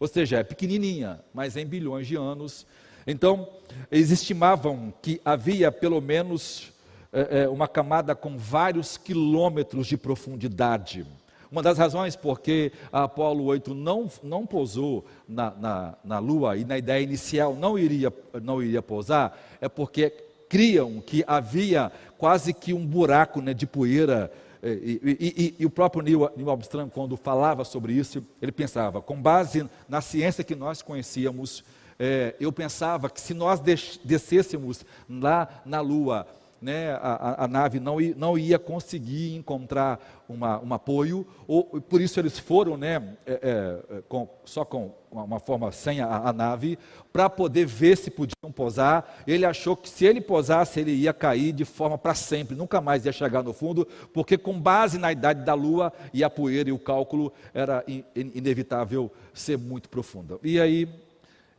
[0.00, 2.66] Ou seja, é pequenininha, mas em bilhões de anos.
[3.06, 3.48] Então,
[3.90, 6.72] eles estimavam que havia pelo menos
[7.12, 11.06] é, é, uma camada com vários quilômetros de profundidade.
[11.50, 16.64] Uma das razões porque a Apolo 8 não, não pousou na, na, na Lua e
[16.64, 20.10] na ideia inicial não iria, não iria pousar, é porque
[20.48, 24.30] criam que havia quase que um buraco né, de poeira.
[24.62, 28.50] É, e, e, e, e, o próprio Neil, Neil Armstrong, quando falava sobre isso, ele
[28.50, 31.62] pensava, com base na ciência que nós conhecíamos,
[31.98, 33.60] é, eu pensava que se nós
[34.04, 36.26] descêssemos lá na Lua
[36.60, 42.18] né, a, a, nave não, não ia conseguir encontrar uma, um apoio, ou por isso
[42.18, 46.78] eles foram né, é, é, com, só com uma forma sem a, a nave,
[47.12, 49.22] para poder ver se podiam posar.
[49.26, 53.06] Ele achou que se ele posasse, ele ia cair de forma para sempre, nunca mais
[53.06, 56.72] ia chegar no fundo, porque com base na idade da Lua e a poeira e
[56.72, 60.38] o cálculo, era in, inevitável ser muito profunda.
[60.42, 60.88] E aí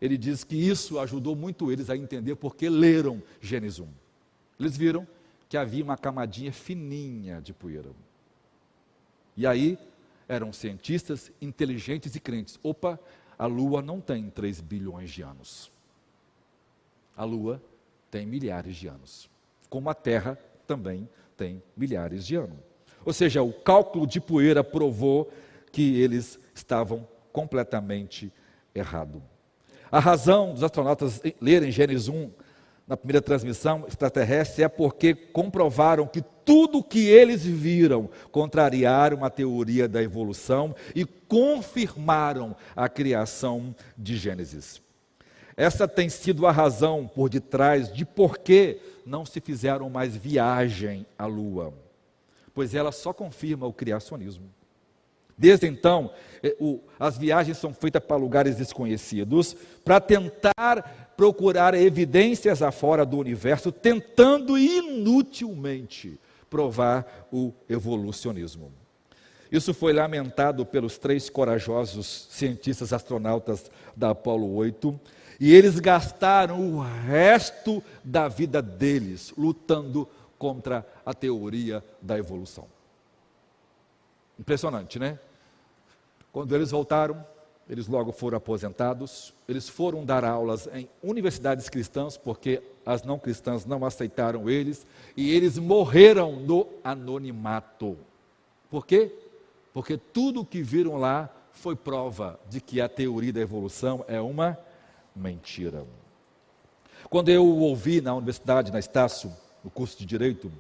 [0.02, 3.88] ele diz que isso ajudou muito eles a entender porque leram Gênesis 1.
[4.60, 5.07] Eles viram
[5.47, 7.89] que havia uma camadinha fininha de poeira.
[9.36, 9.78] E aí
[10.28, 12.60] eram cientistas inteligentes e crentes.
[12.62, 12.99] Opa,
[13.38, 15.72] a Lua não tem 3 bilhões de anos.
[17.16, 17.62] A Lua
[18.12, 19.30] tem milhares de anos.
[19.70, 20.38] Como a Terra
[20.68, 22.57] também tem milhares de anos.
[23.05, 25.32] Ou seja, o cálculo de poeira provou
[25.72, 28.32] que eles estavam completamente
[28.76, 29.22] errados.
[29.91, 32.30] A razão dos astronautas lerem Gênesis 1
[32.90, 39.30] na primeira transmissão extraterrestre é porque comprovaram que tudo o que eles viram contrariaram a
[39.30, 44.82] teoria da evolução e confirmaram a criação de Gênesis.
[45.56, 51.06] Essa tem sido a razão por detrás de por que não se fizeram mais viagem
[51.16, 51.72] à Lua,
[52.56, 54.50] pois ela só confirma o criacionismo.
[55.38, 56.12] Desde então,
[56.44, 56.56] eh,
[57.00, 64.57] as viagens são feitas para lugares desconhecidos, para tentar procurar evidências afora do universo, tentando
[64.57, 66.17] inutilmente
[66.49, 68.72] provar o evolucionismo.
[69.51, 74.97] Isso foi lamentado pelos três corajosos cientistas astronautas da Apollo 8,
[75.41, 80.07] e eles gastaram o resto da vida deles lutando
[80.38, 82.65] contra a teoria da evolução.
[84.39, 85.20] Impressionante, né?
[86.32, 87.26] Quando eles voltaram,
[87.70, 89.32] eles logo foram aposentados.
[89.47, 95.32] Eles foram dar aulas em universidades cristãs, porque as não cristãs não aceitaram eles, e
[95.36, 97.95] eles morreram no anonimato.
[98.72, 99.13] Por quê?
[99.72, 104.20] Porque tudo o que viram lá foi prova de que a teoria da evolução é
[104.20, 104.57] uma
[105.15, 105.86] mentira.
[107.07, 109.32] Quando eu ouvi na universidade, na Estácio,
[109.63, 110.51] no curso de Direito,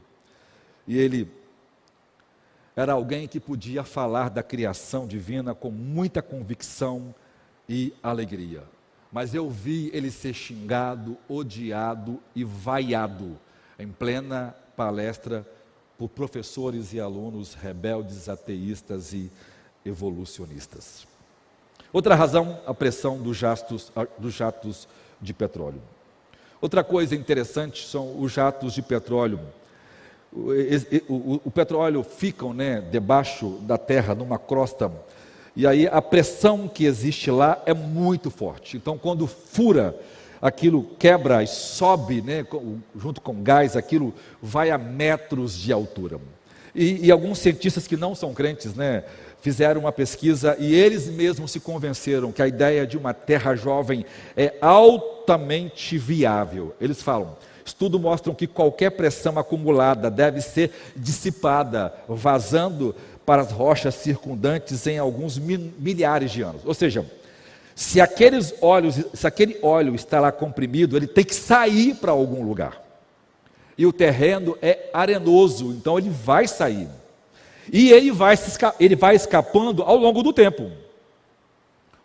[0.87, 1.31] e ele
[2.79, 7.13] era alguém que podia falar da criação divina com muita convicção
[7.67, 8.63] e alegria.
[9.11, 13.37] Mas eu vi ele ser xingado, odiado e vaiado
[13.77, 15.45] em plena palestra
[15.97, 19.29] por professores e alunos rebeldes, ateístas e
[19.85, 21.05] evolucionistas.
[21.91, 24.87] Outra razão, a pressão dos jatos, dos jatos
[25.19, 25.81] de petróleo.
[26.61, 29.41] Outra coisa interessante são os jatos de petróleo
[30.31, 30.51] o,
[31.07, 34.91] o, o, petróleo fica né, debaixo da terra, numa crosta,
[35.55, 38.77] e aí a pressão que existe lá é muito forte.
[38.77, 39.95] Então, quando fura,
[40.41, 42.45] aquilo quebra e sobe, né,
[42.95, 46.19] junto com gás, aquilo vai a metros de altura.
[46.73, 49.03] E, e alguns cientistas que não são crentes, né,
[49.41, 54.05] fizeram uma pesquisa e eles mesmos se convenceram que a ideia de uma terra jovem
[54.37, 56.75] é altamente viável.
[56.79, 57.35] Eles falam:
[57.69, 64.97] Estudos mostram que qualquer pressão acumulada deve ser dissipada, vazando para as rochas circundantes em
[64.97, 66.63] alguns milhares de anos.
[66.65, 67.05] Ou seja,
[67.75, 68.53] se aqueles
[69.13, 72.81] se aquele óleo está lá comprimido, ele tem que sair para algum lugar.
[73.77, 76.89] E o terreno é arenoso, então ele vai sair.
[77.71, 78.35] E ele vai,
[78.79, 80.71] ele vai escapando ao longo do tempo.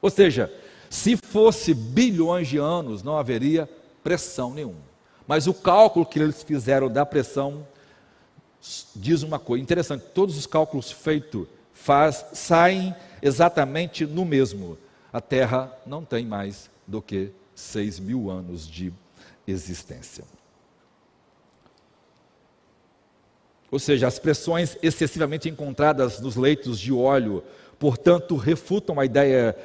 [0.03, 0.53] Ou seja,
[0.91, 3.67] se fosse bilhões de anos, não haveria
[4.03, 4.84] pressão nenhuma.
[5.27, 7.67] Mas o cálculo que eles fizeram da pressão
[8.95, 14.79] diz uma coisa interessante: todos os cálculos feitos faz, saem exatamente no mesmo.
[15.13, 18.93] A Terra não tem mais do que 6 mil anos de
[19.47, 20.25] existência.
[23.71, 27.43] Ou seja, as pressões excessivamente encontradas nos leitos de óleo,
[27.79, 29.57] portanto, refutam a ideia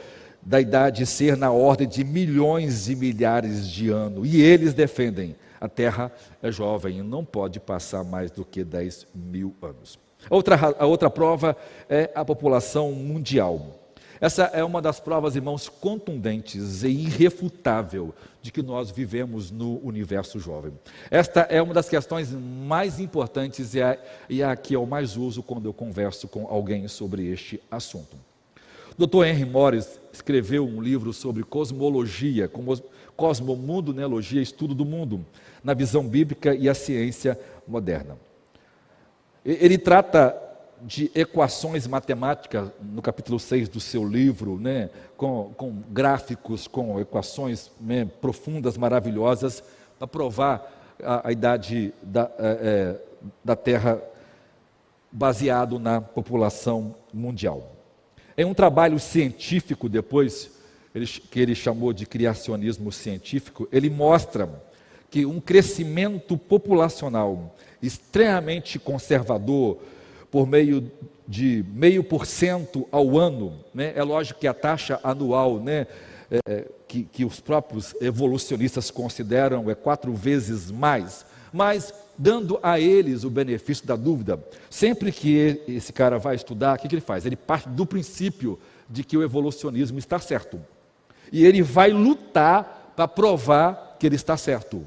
[0.41, 4.27] da idade ser na ordem de milhões e milhares de anos.
[4.27, 9.07] E eles defendem a Terra é jovem e não pode passar mais do que 10
[9.13, 9.99] mil anos.
[10.29, 11.55] Outra, a outra prova
[11.87, 13.79] é a população mundial.
[14.21, 20.39] Essa é uma das provas, irmãos, contundentes e irrefutável de que nós vivemos no universo
[20.39, 20.73] jovem.
[21.09, 23.97] Esta é uma das questões mais importantes e é,
[24.29, 28.17] e é a que eu mais uso quando eu converso com alguém sobre este assunto.
[28.97, 29.23] Dr.
[29.23, 32.51] Henry Morris escreveu um livro sobre cosmologia,
[33.15, 35.25] cosmomundo, neologia, estudo do mundo
[35.63, 38.17] na visão bíblica e a ciência moderna.
[39.45, 40.35] Ele trata
[40.81, 47.71] de equações matemáticas no capítulo 6 do seu livro, né, com, com gráficos, com equações
[47.79, 49.63] né, profundas, maravilhosas,
[49.97, 53.01] para provar a, a idade da, é, é,
[53.43, 54.01] da Terra
[55.11, 57.75] baseado na população mundial.
[58.37, 60.51] Em um trabalho científico depois,
[60.93, 64.49] ele, que ele chamou de criacionismo científico, ele mostra
[65.09, 69.77] que um crescimento populacional extremamente conservador,
[70.29, 70.91] por meio
[71.27, 73.93] de meio por cento ao ano, né?
[73.95, 75.87] é lógico que a taxa anual, né?
[76.31, 82.79] É, é que, que os próprios evolucionistas consideram é quatro vezes mais, mas dando a
[82.79, 84.43] eles o benefício da dúvida.
[84.69, 87.25] Sempre que esse cara vai estudar, o que, que ele faz?
[87.25, 90.59] Ele parte do princípio de que o evolucionismo está certo.
[91.31, 94.85] E ele vai lutar para provar que ele está certo.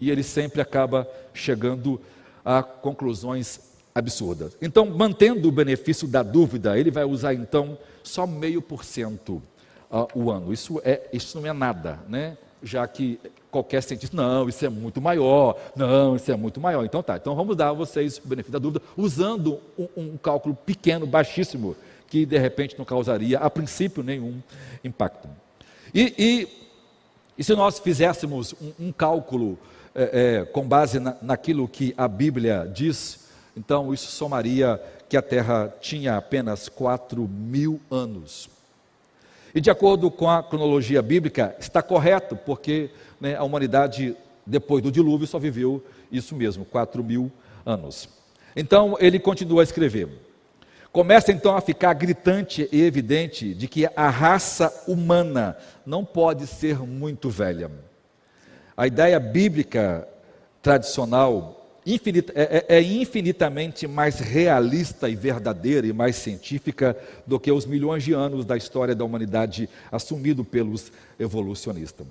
[0.00, 2.00] E ele sempre acaba chegando
[2.44, 3.60] a conclusões
[3.94, 4.56] absurdas.
[4.62, 9.42] Então, mantendo o benefício da dúvida, ele vai usar então só meio por cento
[9.90, 10.52] uh, o ano.
[10.52, 12.36] Isso, é, isso não é nada, né?
[12.62, 13.18] já que
[13.50, 16.84] qualquer cientista, não, isso é muito maior, não, isso é muito maior.
[16.84, 20.54] Então tá, então vamos dar a vocês o benefício da dúvida, usando um, um cálculo
[20.54, 21.76] pequeno, baixíssimo,
[22.06, 24.40] que de repente não causaria, a princípio, nenhum
[24.84, 25.28] impacto.
[25.94, 26.48] E, e,
[27.38, 29.58] e se nós fizéssemos um, um cálculo
[29.94, 35.22] é, é, com base na, naquilo que a Bíblia diz, então isso somaria que a
[35.22, 38.48] Terra tinha apenas 4 mil anos.
[39.54, 44.16] E de acordo com a cronologia bíblica, está correto, porque né, a humanidade,
[44.46, 47.30] depois do dilúvio, só viveu isso mesmo, 4 mil
[47.66, 48.08] anos.
[48.54, 50.08] Então ele continua a escrever.
[50.92, 56.78] Começa então a ficar gritante e evidente de que a raça humana não pode ser
[56.80, 57.70] muito velha.
[58.80, 60.08] A ideia bíblica
[60.62, 67.52] tradicional infinita, é, é, é, infinitamente mais realista e verdadeira e mais científica do que
[67.52, 72.06] os milhões de anos da história da humanidade assumido pelos evolucionistas.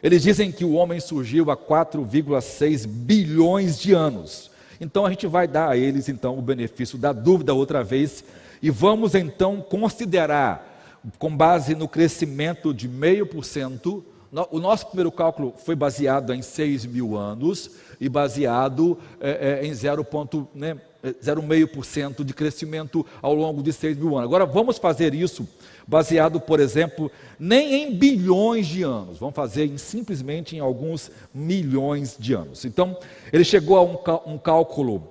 [0.00, 4.48] Eles dizem que o homem surgiu há 4,6 bilhões de anos.
[4.80, 8.22] Então a gente vai dar a eles então o benefício da dúvida outra vez
[8.62, 14.04] e vamos então considerar, com base no crescimento de meio por cento,
[14.50, 17.70] o nosso primeiro cálculo foi baseado em 6 mil anos
[18.00, 24.16] e baseado é, é, em 0,5% né, é, de crescimento ao longo de 6 mil
[24.16, 24.24] anos.
[24.24, 25.46] Agora vamos fazer isso
[25.86, 32.16] baseado, por exemplo, nem em bilhões de anos, vamos fazer em, simplesmente em alguns milhões
[32.18, 32.64] de anos.
[32.64, 32.96] Então,
[33.30, 35.08] ele chegou a um, um cálculo.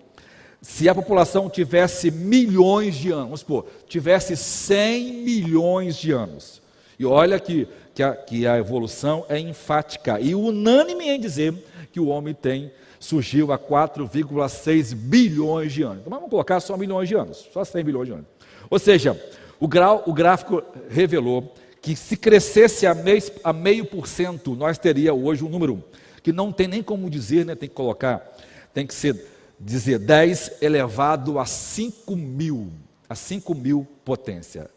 [0.63, 6.61] Se a população tivesse milhões de anos, vamos supor, tivesse 100 milhões de anos,
[7.01, 7.67] e olha que
[8.01, 11.53] que a, que a evolução é enfática e unânime em dizer
[11.91, 15.99] que o homem tem surgiu há 4,6 bilhões de anos.
[15.99, 18.25] Então vamos colocar só milhões de anos, só 100 bilhões de anos.
[18.69, 19.19] Ou seja,
[19.59, 24.77] o, grau, o gráfico revelou que se crescesse a meio, a meio por cento, nós
[24.77, 25.83] teria hoje um número
[26.23, 27.55] que não tem nem como dizer, né?
[27.55, 28.35] tem que colocar,
[28.73, 29.27] tem que ser,
[29.59, 32.71] dizer 10 elevado a 5 mil,
[33.09, 34.69] a 5 mil potência.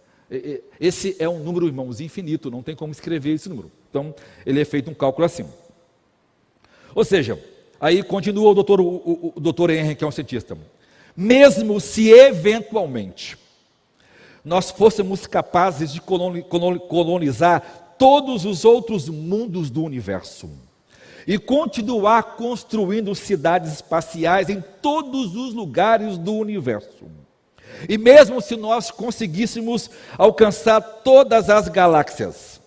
[0.80, 3.70] Esse é um número, irmãos, infinito, não tem como escrever esse número.
[3.90, 4.14] Então,
[4.44, 5.44] ele é feito um cálculo assim.
[6.94, 7.38] Ou seja,
[7.80, 10.56] aí continua o doutor, o, o doutor Henry, que é um cientista.
[11.16, 13.36] Mesmo se eventualmente
[14.44, 20.50] nós fôssemos capazes de colonizar todos os outros mundos do universo
[21.26, 27.23] e continuar construindo cidades espaciais em todos os lugares do universo
[27.88, 32.60] e mesmo se nós conseguíssemos alcançar todas as galáxias,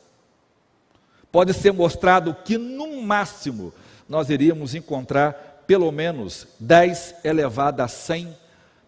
[1.31, 3.73] pode ser mostrado que no máximo
[4.07, 8.35] nós iríamos encontrar pelo menos 10 elevado a 100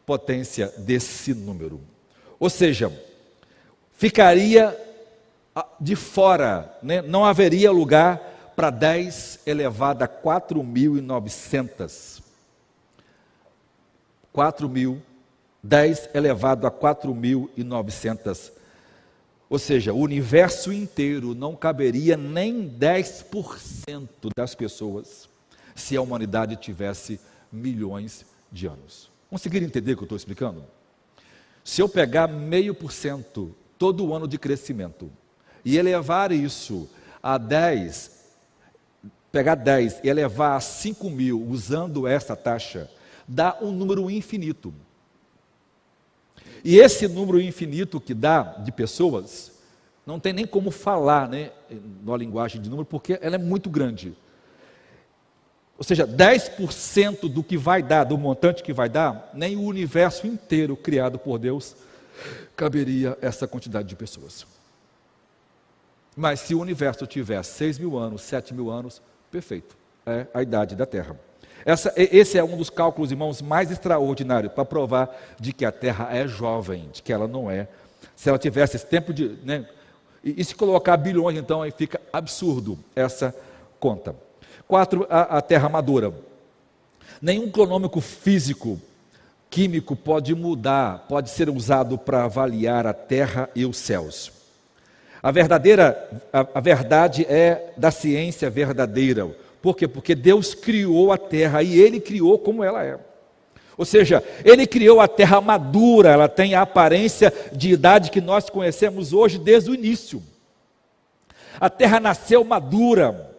[0.05, 1.82] potência desse número.
[2.39, 2.91] Ou seja,
[3.93, 4.77] ficaria
[5.53, 7.01] ah, de fora, né?
[7.01, 8.19] não haveria lugar
[8.55, 12.21] para 10 elevado a 4.900.
[14.34, 15.01] 4.000
[15.64, 18.51] 10 elevado a 4.900.
[19.49, 25.28] Ou seja, o universo inteiro não caberia nem 10% das pessoas
[25.75, 27.20] se a humanidade tivesse
[27.51, 29.09] milhões de anos.
[29.29, 30.63] Conseguiram entender o que eu estou explicando?
[31.63, 35.12] Se eu pegar meio por cento todo ano de crescimento
[35.63, 36.89] e elevar isso
[37.21, 38.12] a 10,
[39.32, 42.89] pegar 10 e elevar a 5 mil usando essa taxa,
[43.28, 44.74] dá um número infinito.
[46.63, 49.51] E esse número infinito que dá de pessoas,
[50.05, 51.51] não tem nem como falar né,
[52.03, 54.15] na linguagem de número, porque ela é muito grande.
[55.77, 60.27] Ou seja, 10% do que vai dar, do montante que vai dar, nem o universo
[60.27, 61.75] inteiro criado por Deus
[62.55, 64.45] caberia essa quantidade de pessoas.
[66.15, 69.77] Mas se o universo tiver 6 mil anos, 7 mil anos, perfeito.
[70.05, 71.17] é a idade da Terra.
[71.65, 76.09] Essa, esse é um dos cálculos, irmãos, mais extraordinários para provar de que a Terra
[76.11, 77.67] é jovem, de que ela não é.
[78.15, 79.37] Se ela tivesse esse tempo de.
[79.43, 79.65] Né,
[80.23, 83.33] e, e, se colocar bilhões, então aí fica absurdo essa
[83.79, 84.15] conta.
[84.67, 86.13] Quatro, a, a Terra madura.
[87.21, 88.79] Nenhum cronômetro físico,
[89.49, 94.31] químico pode mudar, pode ser usado para avaliar a Terra e os céus.
[95.21, 99.29] A verdadeira, a, a verdade é da ciência verdadeira.
[99.61, 99.87] Por quê?
[99.87, 102.97] Porque Deus criou a terra e Ele criou como ela é.
[103.77, 108.49] Ou seja, Ele criou a terra madura, ela tem a aparência de idade que nós
[108.49, 110.21] conhecemos hoje desde o início.
[111.59, 113.36] A terra nasceu madura.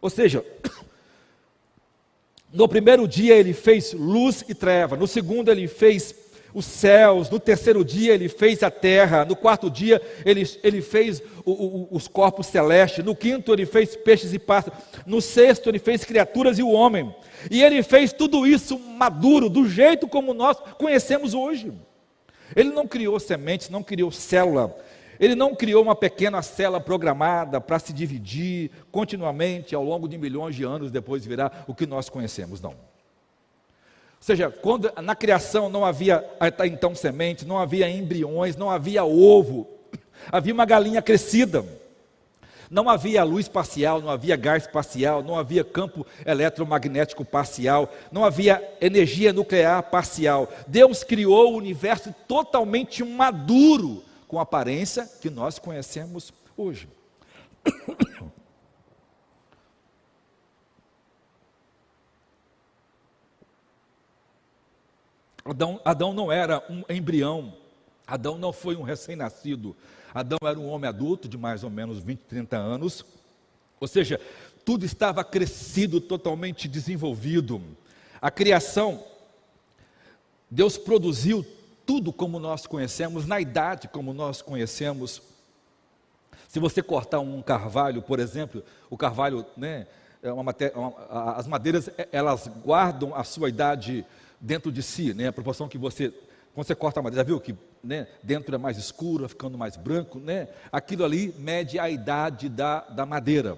[0.00, 0.44] Ou seja,
[2.52, 6.14] no primeiro dia ele fez luz e treva, no segundo ele fez
[6.54, 11.20] os céus, no terceiro dia ele fez a terra, no quarto dia ele, ele fez
[11.44, 15.80] o, o, os corpos celestes, no quinto ele fez peixes e pássaros, no sexto ele
[15.80, 17.12] fez criaturas e o homem,
[17.50, 21.72] e ele fez tudo isso maduro, do jeito como nós conhecemos hoje.
[22.54, 24.76] Ele não criou sementes, não criou célula,
[25.18, 30.54] ele não criou uma pequena célula programada para se dividir continuamente ao longo de milhões
[30.54, 32.93] de anos depois virar o que nós conhecemos, não.
[34.24, 36.24] Seja, quando na criação não havia
[36.64, 39.68] então sementes, não havia embriões, não havia ovo,
[40.32, 41.62] havia uma galinha crescida.
[42.70, 48.66] Não havia luz parcial, não havia gás parcial, não havia campo eletromagnético parcial, não havia
[48.80, 50.50] energia nuclear parcial.
[50.66, 56.88] Deus criou o universo totalmente maduro, com a aparência que nós conhecemos hoje.
[65.44, 67.54] Adão, Adão não era um embrião,
[68.06, 69.76] Adão não foi um recém-nascido,
[70.14, 73.04] Adão era um homem adulto de mais ou menos 20, 30 anos,
[73.78, 74.18] ou seja,
[74.64, 77.60] tudo estava crescido, totalmente desenvolvido.
[78.22, 79.04] A criação,
[80.50, 81.44] Deus produziu
[81.84, 85.20] tudo como nós conhecemos, na idade como nós conhecemos.
[86.48, 89.86] Se você cortar um carvalho, por exemplo, o carvalho, né,
[90.22, 94.06] é uma uma, as madeiras, elas guardam a sua idade
[94.44, 95.28] dentro de si, né?
[95.28, 96.12] A proporção que você,
[96.54, 99.76] quando você corta a madeira, já viu que né, dentro é mais escuro, ficando mais
[99.76, 100.48] branco, né?
[100.70, 103.56] Aquilo ali mede a idade da, da madeira.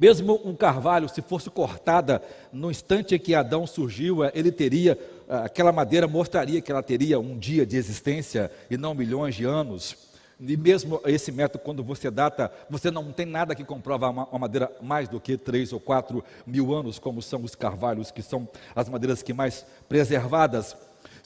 [0.00, 2.22] Mesmo um carvalho, se fosse cortada
[2.52, 4.98] no instante em que Adão surgiu, eh, ele teria,
[5.28, 9.44] eh, aquela madeira mostraria que ela teria um dia de existência e não milhões de
[9.44, 9.96] anos.
[10.38, 14.70] E mesmo esse método, quando você data, você não tem nada que comprova uma, madeira
[14.82, 18.88] mais do que 3 ou 4 mil anos, como são os carvalhos, que são as
[18.88, 20.76] madeiras que mais preservadas.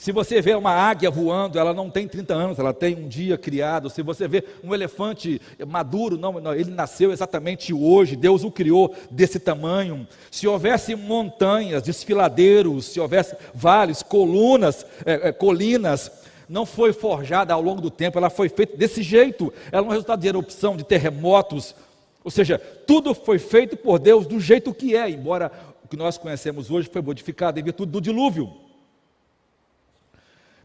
[0.00, 3.36] Se você vê uma águia voando, ela não tem 30 anos, ela tem um dia
[3.36, 3.90] criado.
[3.90, 5.38] Se você vê um elefante
[5.68, 10.08] maduro, não, não, ele nasceu exatamente hoje, Deus o criou desse tamanho.
[10.30, 16.10] Se houvesse montanhas, desfiladeiros, se houvesse vales, colunas, é, é, colinas,
[16.50, 19.54] não foi forjada ao longo do tempo, ela foi feita desse jeito.
[19.70, 21.76] Ela não é resultado de erupção, de terremotos.
[22.24, 25.52] Ou seja, tudo foi feito por Deus do jeito que é, embora
[25.84, 28.52] o que nós conhecemos hoje foi modificado em virtude do dilúvio.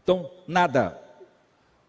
[0.02, 1.00] Então, nada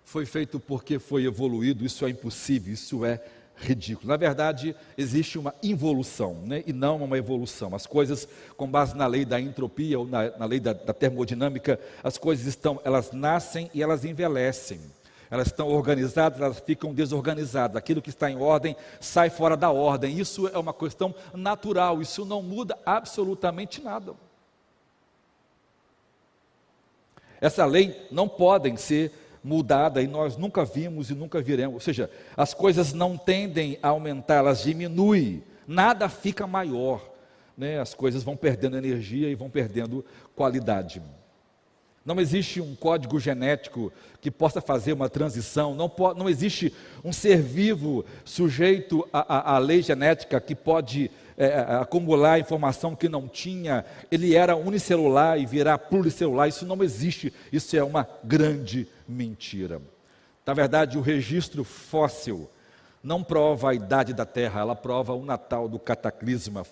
[0.05, 3.19] foi feito porque foi evoluído, isso é impossível, isso é
[3.57, 4.07] ridículo.
[4.07, 6.63] Na verdade, existe uma involução né?
[6.65, 7.73] e não uma evolução.
[7.75, 11.79] As coisas, com base na lei da entropia ou na, na lei da, da, termodinâmica,
[12.03, 14.79] as coisas estão, elas nascem e elas envelhecem.
[15.29, 17.75] Elas estão organizadas, elas ficam desorganizadas.
[17.75, 20.17] Aquilo que está em ordem sai fora da ordem.
[20.17, 24.13] Isso é uma questão natural, isso não muda absolutamente nada.
[27.41, 29.11] Essa lei não podem ser
[29.47, 31.75] mudada e nós nunca vimos e nunca viremos.
[31.75, 37.01] Ou seja, as coisas não tendem a aumentar, elas diminuem, nada fica maior.
[37.57, 37.79] Né?
[37.79, 40.05] As coisas vão perdendo energia e vão perdendo
[40.35, 41.01] qualidade.
[42.07, 43.91] Não existe um código genético
[44.21, 49.81] que possa fazer uma transição, não, pode, não existe um ser vivo sujeito à, lei
[49.81, 55.77] genética que pode é, é, acumular informação que não tinha, ele era unicelular e virar
[55.79, 59.81] pluricelular, isso não existe, isso é uma grande mentira.
[60.45, 62.49] Na verdade, o registro fóssil
[63.03, 66.65] não prova a idade da Terra, ela prova o Natal do cataclisma,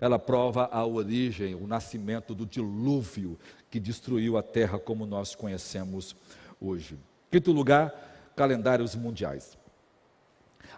[0.00, 3.38] ela prova a origem, o nascimento do dilúvio
[3.70, 6.14] que destruiu a Terra como nós conhecemos
[6.60, 6.96] hoje.
[7.30, 9.58] Quinto lugar, calendários mundiais.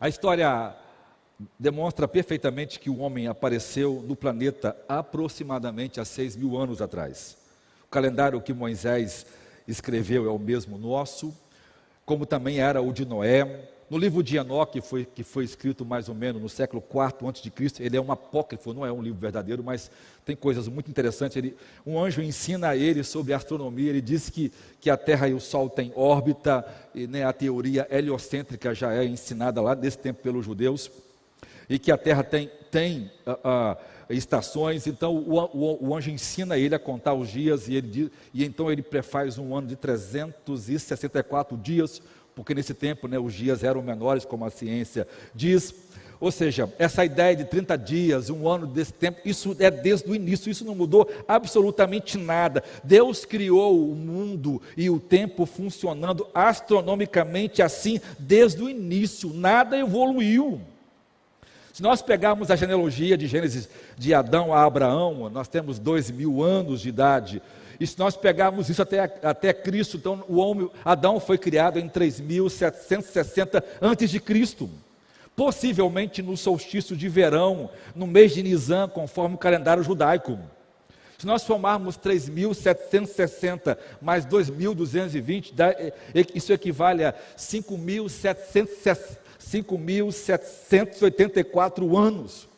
[0.01, 0.75] A história
[1.59, 7.37] demonstra perfeitamente que o homem apareceu no planeta aproximadamente há seis mil anos atrás.
[7.85, 9.27] O calendário que Moisés
[9.71, 11.35] escreveu é o mesmo nosso,
[12.05, 15.85] como também era o de Noé, no livro de Enoque, que foi, que foi escrito
[15.85, 19.19] mais ou menos no século IV a.C., ele é um apócrifo, não é um livro
[19.19, 19.91] verdadeiro, mas
[20.25, 21.37] tem coisas muito interessantes.
[21.37, 25.35] Ele, um anjo ensina a ele sobre astronomia, ele diz que, que a Terra e
[25.35, 26.65] o Sol têm órbita,
[26.95, 30.89] e né, a teoria heliocêntrica já é ensinada lá nesse tempo pelos judeus,
[31.69, 33.77] e que a Terra tem, tem uh, uh,
[34.11, 38.11] estações, então o, o, o, anjo ensina ele a contar os dias, e, ele diz,
[38.35, 42.03] e então ele prefaz um ano de 364 dias,
[42.35, 45.75] porque nesse tempo né, os dias eram menores, como a ciência diz.
[46.21, 50.15] Ou seja, essa ideia de 30 dias, um ano desse tempo, isso é desde o
[50.15, 52.63] início, isso não mudou absolutamente nada.
[52.85, 60.61] Deus criou o mundo e o tempo funcionando astronomicamente assim desde o início, nada evoluiu.
[61.81, 63.67] Se nós pegarmos a genealogia de Gênesis
[63.97, 67.41] de Adão a Abraão, nós temos dois mil anos de idade.
[67.81, 71.89] E se nós pegarmos isso até, até Cristo, então o homem, Adão foi criado em
[71.89, 74.69] 3.760 antes de Cristo.
[75.35, 80.39] Possivelmente no solstício de verão, no mês de Nisan, conforme o calendário judaico.
[81.17, 85.55] Se nós somarmos 3.760 mais 2.220,
[86.35, 87.15] isso equivale a
[89.51, 92.49] 5.784 anos.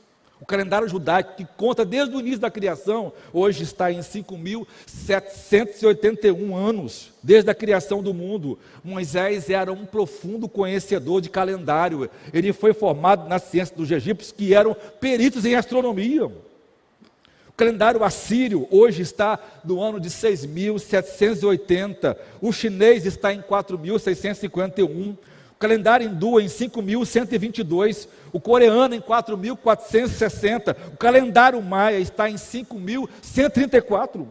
[0.40, 7.12] O calendário judaico, que conta desde o início da criação, hoje está em 5.781 anos,
[7.23, 8.59] desde a criação do mundo.
[8.82, 12.10] Moisés era um profundo conhecedor de calendário.
[12.35, 16.27] Ele foi formado na ciência dos egípcios, que eram peritos em astronomia.
[16.27, 22.16] O calendário assírio hoje está no ano de 6.780.
[22.40, 25.16] O chinês está em 4.651
[25.62, 34.26] calendário hindu em 5.122, o coreano em 4.460, o calendário maia está em 5.134.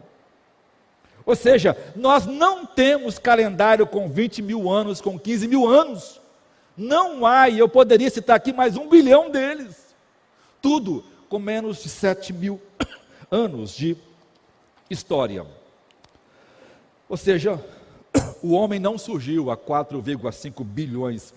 [1.24, 6.20] Ou seja, nós não temos calendário com 20 mil anos, com 15 mil anos.
[6.76, 9.94] Não há, e eu poderia citar aqui mais um bilhão deles.
[10.60, 12.60] Tudo com menos de 7 mil
[13.30, 13.96] anos de
[14.90, 15.46] história.
[17.08, 17.58] Ou seja,
[18.42, 21.32] o homem não surgiu há 4,5 bilhões.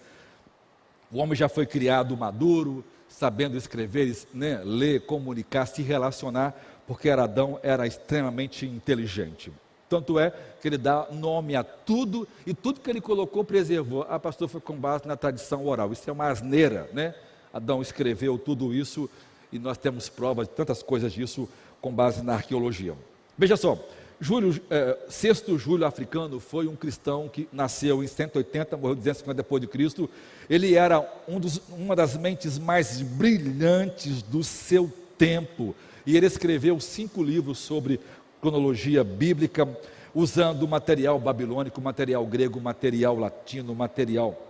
[1.11, 6.53] O homem já foi criado maduro, sabendo escrever, né, ler, comunicar, se relacionar,
[6.87, 9.51] porque Adão era extremamente inteligente.
[9.87, 14.05] Tanto é que ele dá nome a tudo e tudo que ele colocou preservou.
[14.09, 15.93] Ah, pastor, foi com base na tradição oral.
[15.93, 17.13] Isso é uma asneira, né?
[17.53, 19.09] Adão escreveu tudo isso
[19.51, 21.47] e nós temos provas de tantas coisas disso
[21.79, 22.95] com base na arqueologia.
[23.37, 23.77] Veja só,
[24.19, 29.61] Júlio, é, sexto Júlio africano foi um cristão que nasceu em 180, morreu 250 depois
[29.61, 30.09] de Cristo.
[30.49, 35.75] Ele era um dos, uma das mentes mais brilhantes do seu tempo.
[36.05, 37.99] E ele escreveu cinco livros sobre
[38.39, 39.67] cronologia bíblica,
[40.13, 44.41] usando material babilônico, material grego, material latino, material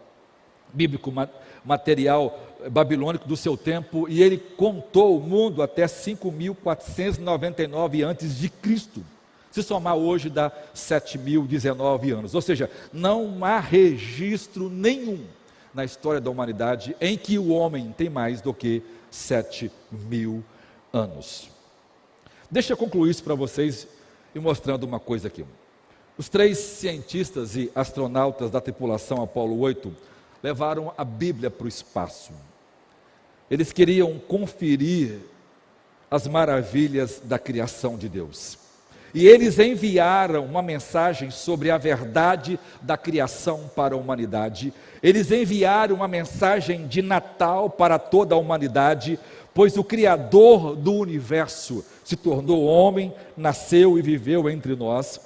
[0.71, 1.11] bíblico,
[1.63, 2.39] material
[2.69, 9.03] babilônico do seu tempo, e ele contou o mundo até 5.499 antes de Cristo.
[9.55, 12.35] Se somar hoje dá 7.019 anos.
[12.35, 15.23] Ou seja, não há registro nenhum
[15.73, 19.71] na história da humanidade em que o homem tem mais do que 7
[20.09, 20.43] mil
[20.91, 21.49] anos.
[22.51, 23.87] Deixa eu concluir isso para vocês
[24.35, 25.45] e mostrando uma coisa aqui.
[26.17, 29.95] Os três cientistas e astronautas da tripulação Apolo 8
[30.43, 32.33] levaram a Bíblia para o espaço.
[33.49, 35.21] Eles queriam conferir
[36.11, 38.64] as maravilhas da criação de Deus.
[39.15, 44.73] E eles enviaram uma mensagem sobre a verdade da criação para a humanidade.
[45.01, 49.17] Eles enviaram uma mensagem de Natal para toda a humanidade,
[49.53, 55.17] pois o Criador do universo se tornou homem, nasceu e viveu entre nós.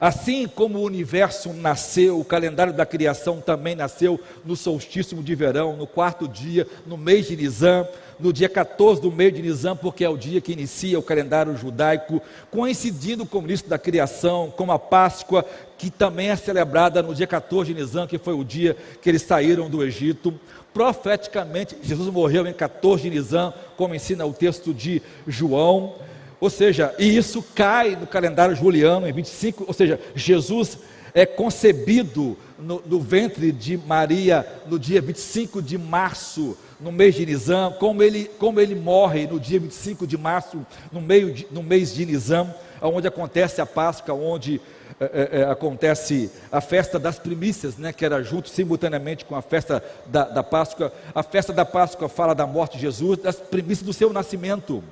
[0.00, 5.76] Assim como o universo nasceu, o calendário da criação também nasceu no solstício de verão,
[5.76, 7.86] no quarto dia, no mês de Nisan,
[8.18, 11.56] no dia 14 do mês de Nisan, porque é o dia que inicia o calendário
[11.56, 12.20] judaico,
[12.50, 15.44] coincidindo com o início da criação, com a Páscoa,
[15.78, 19.22] que também é celebrada no dia 14 de Nisan, que foi o dia que eles
[19.22, 20.34] saíram do Egito.
[20.72, 25.94] Profeticamente, Jesus morreu em 14 de Nisan, como ensina o texto de João.
[26.40, 30.78] Ou seja, e isso cai no calendário juliano em 25, ou seja, Jesus
[31.14, 37.24] é concebido no, no, ventre de Maria no dia 25 de março, no mês de
[37.24, 41.62] Nisan, como ele, como ele morre no dia 25 de março, no, meio de, no
[41.62, 44.60] mês de Nisan, onde acontece a Páscoa, onde
[45.00, 49.82] é, é, acontece a festa das primícias, né, que era junto simultaneamente com a festa
[50.06, 50.92] da, da Páscoa.
[51.14, 54.82] A festa da Páscoa fala da morte de Jesus, das primícias do seu nascimento.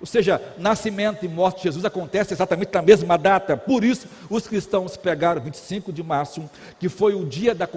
[0.00, 3.54] Ou seja, nascimento e morte de Jesus acontece exatamente na mesma data.
[3.54, 6.48] Por isso, os cristãos pegaram 25 de março,
[6.78, 7.68] que foi o dia da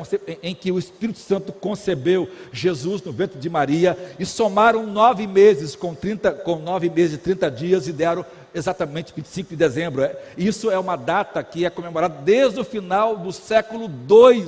[0.42, 5.76] em que o Espírito Santo concebeu Jesus no ventre de Maria, e somaram nove meses
[5.76, 8.26] com, 30, com nove meses e 30 dias e deram
[8.56, 10.04] exatamente 25 de dezembro.
[10.04, 14.46] É, isso é uma data que é comemorada desde o final do século II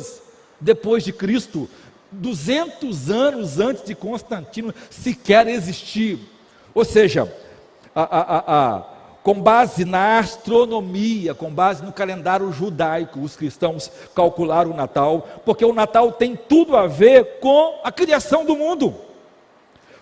[0.62, 1.70] depois de Cristo,
[2.10, 6.20] 200 anos antes de Constantino sequer existir.
[6.74, 7.32] Ou seja,
[7.96, 8.84] a, a, a,
[9.24, 15.64] com base na astronomia, com base no calendário judaico, os cristãos calcularam o Natal, porque
[15.64, 18.94] o Natal tem tudo a ver com a criação do mundo.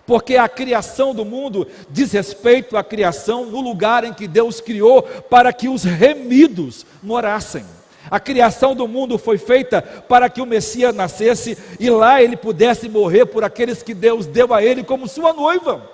[0.06, 5.02] Porque a criação do mundo diz respeito à criação no lugar em que Deus criou
[5.02, 7.64] para que os remidos morassem.
[8.10, 12.90] A criação do mundo foi feita para que o Messias nascesse e lá ele pudesse
[12.90, 15.93] morrer por aqueles que Deus deu a ele como sua noiva.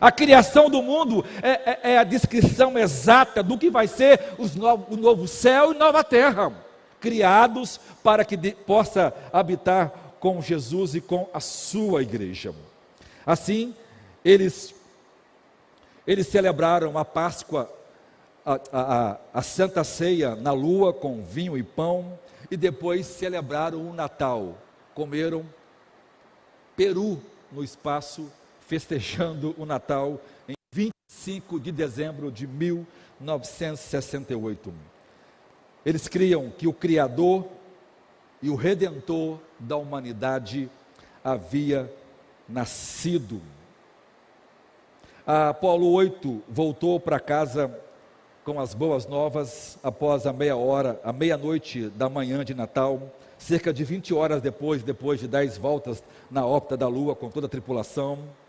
[0.00, 4.96] A criação do mundo é, é, é a descrição exata do que vai ser o
[4.96, 6.52] novo céu e nova terra,
[7.00, 12.54] criados para que de, possa habitar com Jesus e com a sua igreja.
[13.26, 13.74] Assim,
[14.24, 14.74] eles,
[16.06, 17.70] eles celebraram a Páscoa,
[18.44, 22.18] a, a, a Santa Ceia na lua com vinho e pão,
[22.50, 24.58] e depois celebraram o Natal,
[24.94, 25.44] comeram
[26.76, 27.20] peru
[27.50, 28.30] no espaço
[28.72, 30.18] festejando o Natal
[30.48, 34.72] em 25 de dezembro de 1968.
[35.84, 37.46] Eles criam que o Criador
[38.40, 40.70] e o Redentor da humanidade
[41.22, 41.94] havia
[42.48, 43.42] nascido.
[45.26, 47.78] A Apolo 8 voltou para casa
[48.42, 53.70] com as boas novas após a meia hora, a meia-noite da manhã de Natal, cerca
[53.70, 57.50] de 20 horas depois, depois de 10 voltas na órbita da Lua com toda a
[57.50, 58.40] tripulação.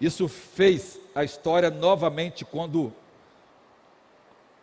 [0.00, 2.92] Isso fez a história novamente quando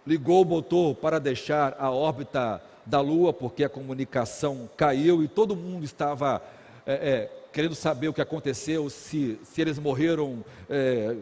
[0.05, 5.55] ligou o motor para deixar a órbita da Lua, porque a comunicação caiu e todo
[5.55, 6.41] mundo estava
[6.85, 11.15] é, é, querendo saber o que aconteceu, se, se eles morreram é,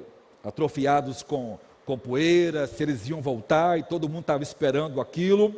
[0.44, 5.56] atrofiados com, com poeira, se eles iam voltar, e todo mundo estava esperando aquilo.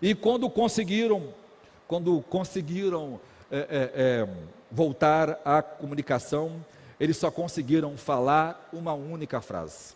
[0.00, 1.28] E quando conseguiram,
[1.86, 3.20] quando conseguiram
[3.50, 4.28] é, é, é,
[4.70, 6.64] voltar à comunicação,
[7.02, 9.92] eles só conseguiram falar uma única frase.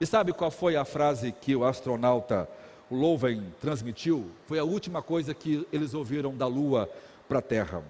[0.00, 2.48] E sabe qual foi a frase que o astronauta
[2.90, 4.28] o Loven transmitiu?
[4.44, 6.90] Foi a última coisa que eles ouviram da Lua
[7.28, 7.84] para a Terra.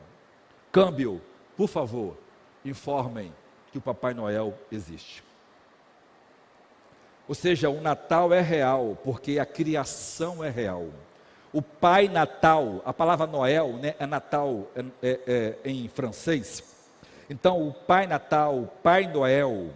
[0.71, 1.23] Câmbio,
[1.57, 2.19] por favor,
[2.62, 3.33] informem
[3.73, 5.25] que o Papai Noel existe.
[7.27, 10.89] Ou seja, o Natal é real, porque a criação é real.
[11.51, 15.21] O Pai Natal, a palavra Noel né, é Natal é, é,
[15.65, 16.74] é, em francês,
[17.29, 19.71] então, o Pai Natal, o Pai Noel,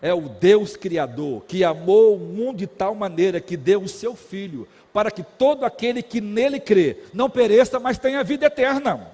[0.00, 4.16] é o Deus Criador que amou o mundo de tal maneira que deu o seu
[4.16, 9.08] Filho, para que todo aquele que nele crê não pereça, mas tenha vida eterna.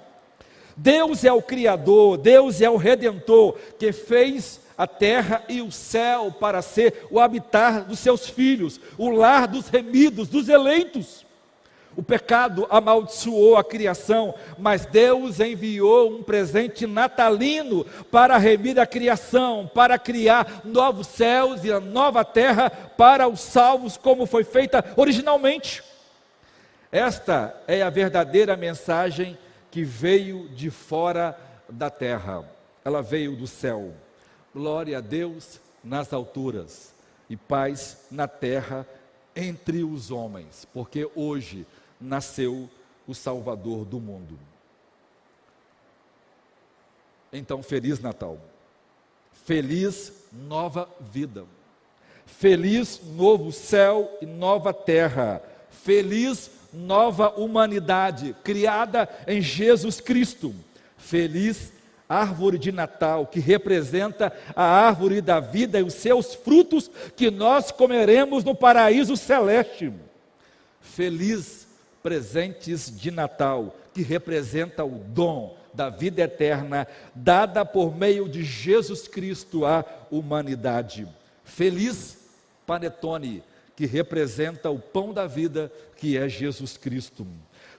[0.75, 6.31] Deus é o Criador, Deus é o Redentor, que fez a terra e o céu
[6.31, 11.25] para ser o habitar dos seus filhos, o lar dos remidos, dos eleitos.
[11.99, 19.69] O pecado amaldiçoou a criação, mas Deus enviou um presente natalino para remir a criação,
[19.75, 25.83] para criar novos céus e a nova terra para os salvos, como foi feita originalmente.
[26.89, 29.37] Esta é a verdadeira mensagem
[29.69, 32.49] que veio de fora da terra,
[32.85, 33.91] ela veio do céu.
[34.55, 36.93] Glória a Deus nas alturas
[37.29, 38.87] e paz na terra
[39.35, 41.67] entre os homens, porque hoje
[41.99, 42.69] nasceu
[43.07, 44.39] o Salvador do mundo.
[47.31, 48.39] Então, feliz Natal.
[49.45, 51.45] Feliz nova vida.
[52.25, 55.41] Feliz novo céu e nova terra.
[55.69, 60.53] Feliz nova humanidade criada em Jesus Cristo.
[60.97, 61.73] Feliz
[62.07, 67.71] árvore de Natal, que representa a árvore da vida e os seus frutos que nós
[67.71, 69.93] comeremos no paraíso celeste.
[70.81, 71.58] Feliz
[72.01, 79.07] presentes de Natal, que representa o dom da vida eterna dada por meio de Jesus
[79.07, 81.07] Cristo à humanidade.
[81.43, 82.17] Feliz
[82.65, 83.43] Panetone,
[83.75, 87.25] que representa o pão da vida, que é Jesus Cristo.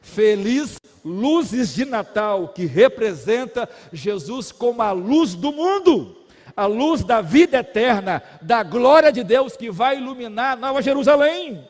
[0.01, 6.17] Feliz luzes de Natal, que representa Jesus como a luz do mundo,
[6.57, 11.67] a luz da vida eterna, da glória de Deus que vai iluminar Nova Jerusalém.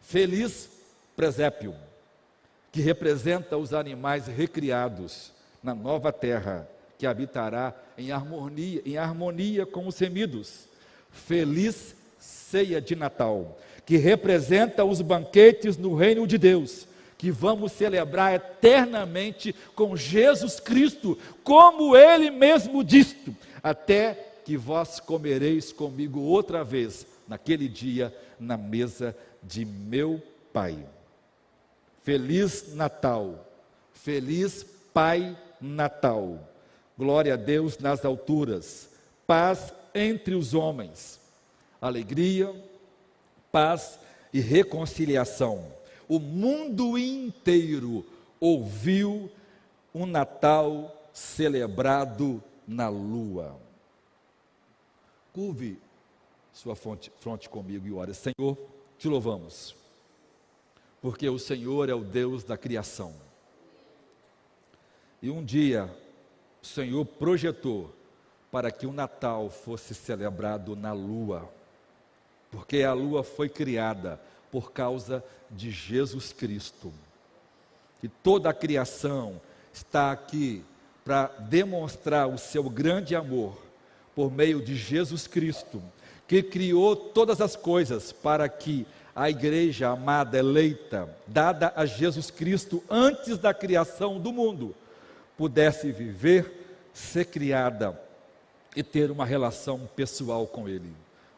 [0.00, 0.75] Feliz
[1.16, 1.74] presépio,
[2.70, 5.32] que representa os animais recriados
[5.62, 6.68] na nova terra,
[6.98, 10.66] que habitará em harmonia, em harmonia com os remidos.
[11.10, 16.86] feliz ceia de Natal, que representa os banquetes no reino de Deus,
[17.16, 23.16] que vamos celebrar eternamente com Jesus Cristo, como ele mesmo disse,
[23.62, 24.14] até
[24.44, 30.22] que vós comereis comigo outra vez, naquele dia, na mesa de meu
[30.52, 30.78] Pai.
[32.06, 33.44] Feliz Natal,
[33.92, 34.64] feliz
[34.94, 36.38] Pai Natal.
[36.96, 38.90] Glória a Deus nas alturas,
[39.26, 41.18] paz entre os homens,
[41.80, 42.54] alegria,
[43.50, 43.98] paz
[44.32, 45.66] e reconciliação.
[46.08, 48.06] O mundo inteiro
[48.38, 49.28] ouviu
[49.92, 53.58] um Natal celebrado na lua.
[55.32, 55.76] Curve
[56.52, 58.14] sua fronte, fronte comigo e ore.
[58.14, 58.56] Senhor,
[58.96, 59.74] te louvamos,
[61.06, 63.14] porque o Senhor é o Deus da criação.
[65.22, 65.88] E um dia
[66.60, 67.94] o Senhor projetou
[68.50, 71.48] para que o Natal fosse celebrado na lua,
[72.50, 74.20] porque a lua foi criada
[74.50, 76.92] por causa de Jesus Cristo.
[78.02, 79.40] E toda a criação
[79.72, 80.64] está aqui
[81.04, 83.56] para demonstrar o seu grande amor
[84.12, 85.80] por meio de Jesus Cristo,
[86.26, 88.84] que criou todas as coisas para que
[89.16, 94.74] a igreja amada, eleita, dada a Jesus Cristo antes da criação do mundo,
[95.38, 97.98] pudesse viver, ser criada
[98.76, 100.92] e ter uma relação pessoal com Ele.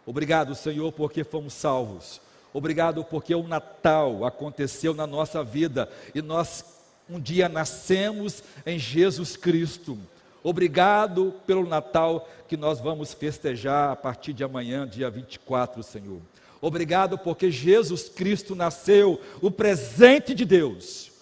[0.05, 2.21] Obrigado, Senhor, porque fomos salvos.
[2.53, 6.65] Obrigado porque o Natal aconteceu na nossa vida e nós
[7.09, 9.97] um dia nascemos em Jesus Cristo.
[10.43, 16.21] Obrigado pelo Natal que nós vamos festejar a partir de amanhã, dia 24, Senhor.
[16.61, 21.13] Obrigado porque Jesus Cristo nasceu, o presente de Deus.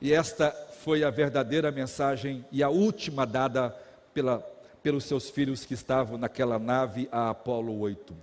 [0.00, 0.50] E esta
[0.82, 3.70] foi a verdadeira mensagem e a última dada
[4.14, 4.38] pela,
[4.82, 8.14] pelos seus filhos que estavam naquela nave, a Apolo 8.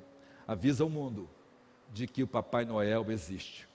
[0.48, 1.30] Avisa o mundo
[1.94, 3.68] de que o Papai Noel existe.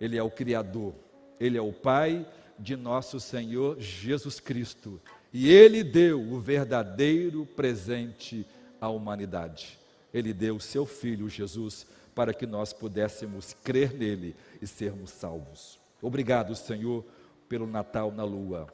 [0.00, 0.94] Ele é o Criador,
[1.40, 2.26] ele é o Pai
[2.58, 5.00] de nosso Senhor Jesus Cristo.
[5.32, 8.46] E ele deu o verdadeiro presente
[8.80, 9.78] à humanidade.
[10.12, 15.78] Ele deu o seu filho Jesus para que nós pudéssemos crer nele e sermos salvos.
[16.02, 17.04] Obrigado, Senhor,
[17.48, 18.66] pelo Natal na lua.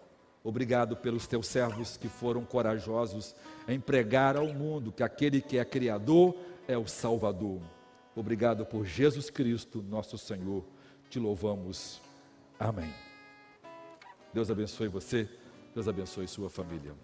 [0.43, 3.35] Obrigado pelos teus servos que foram corajosos
[3.67, 6.37] em pregar ao mundo que aquele que é Criador
[6.69, 7.61] é o Salvador.
[8.15, 10.65] Obrigado por Jesus Cristo, nosso Senhor.
[11.09, 12.01] Te louvamos.
[12.59, 12.93] Amém.
[14.33, 15.29] Deus abençoe você.
[15.75, 16.95] Deus abençoe sua família.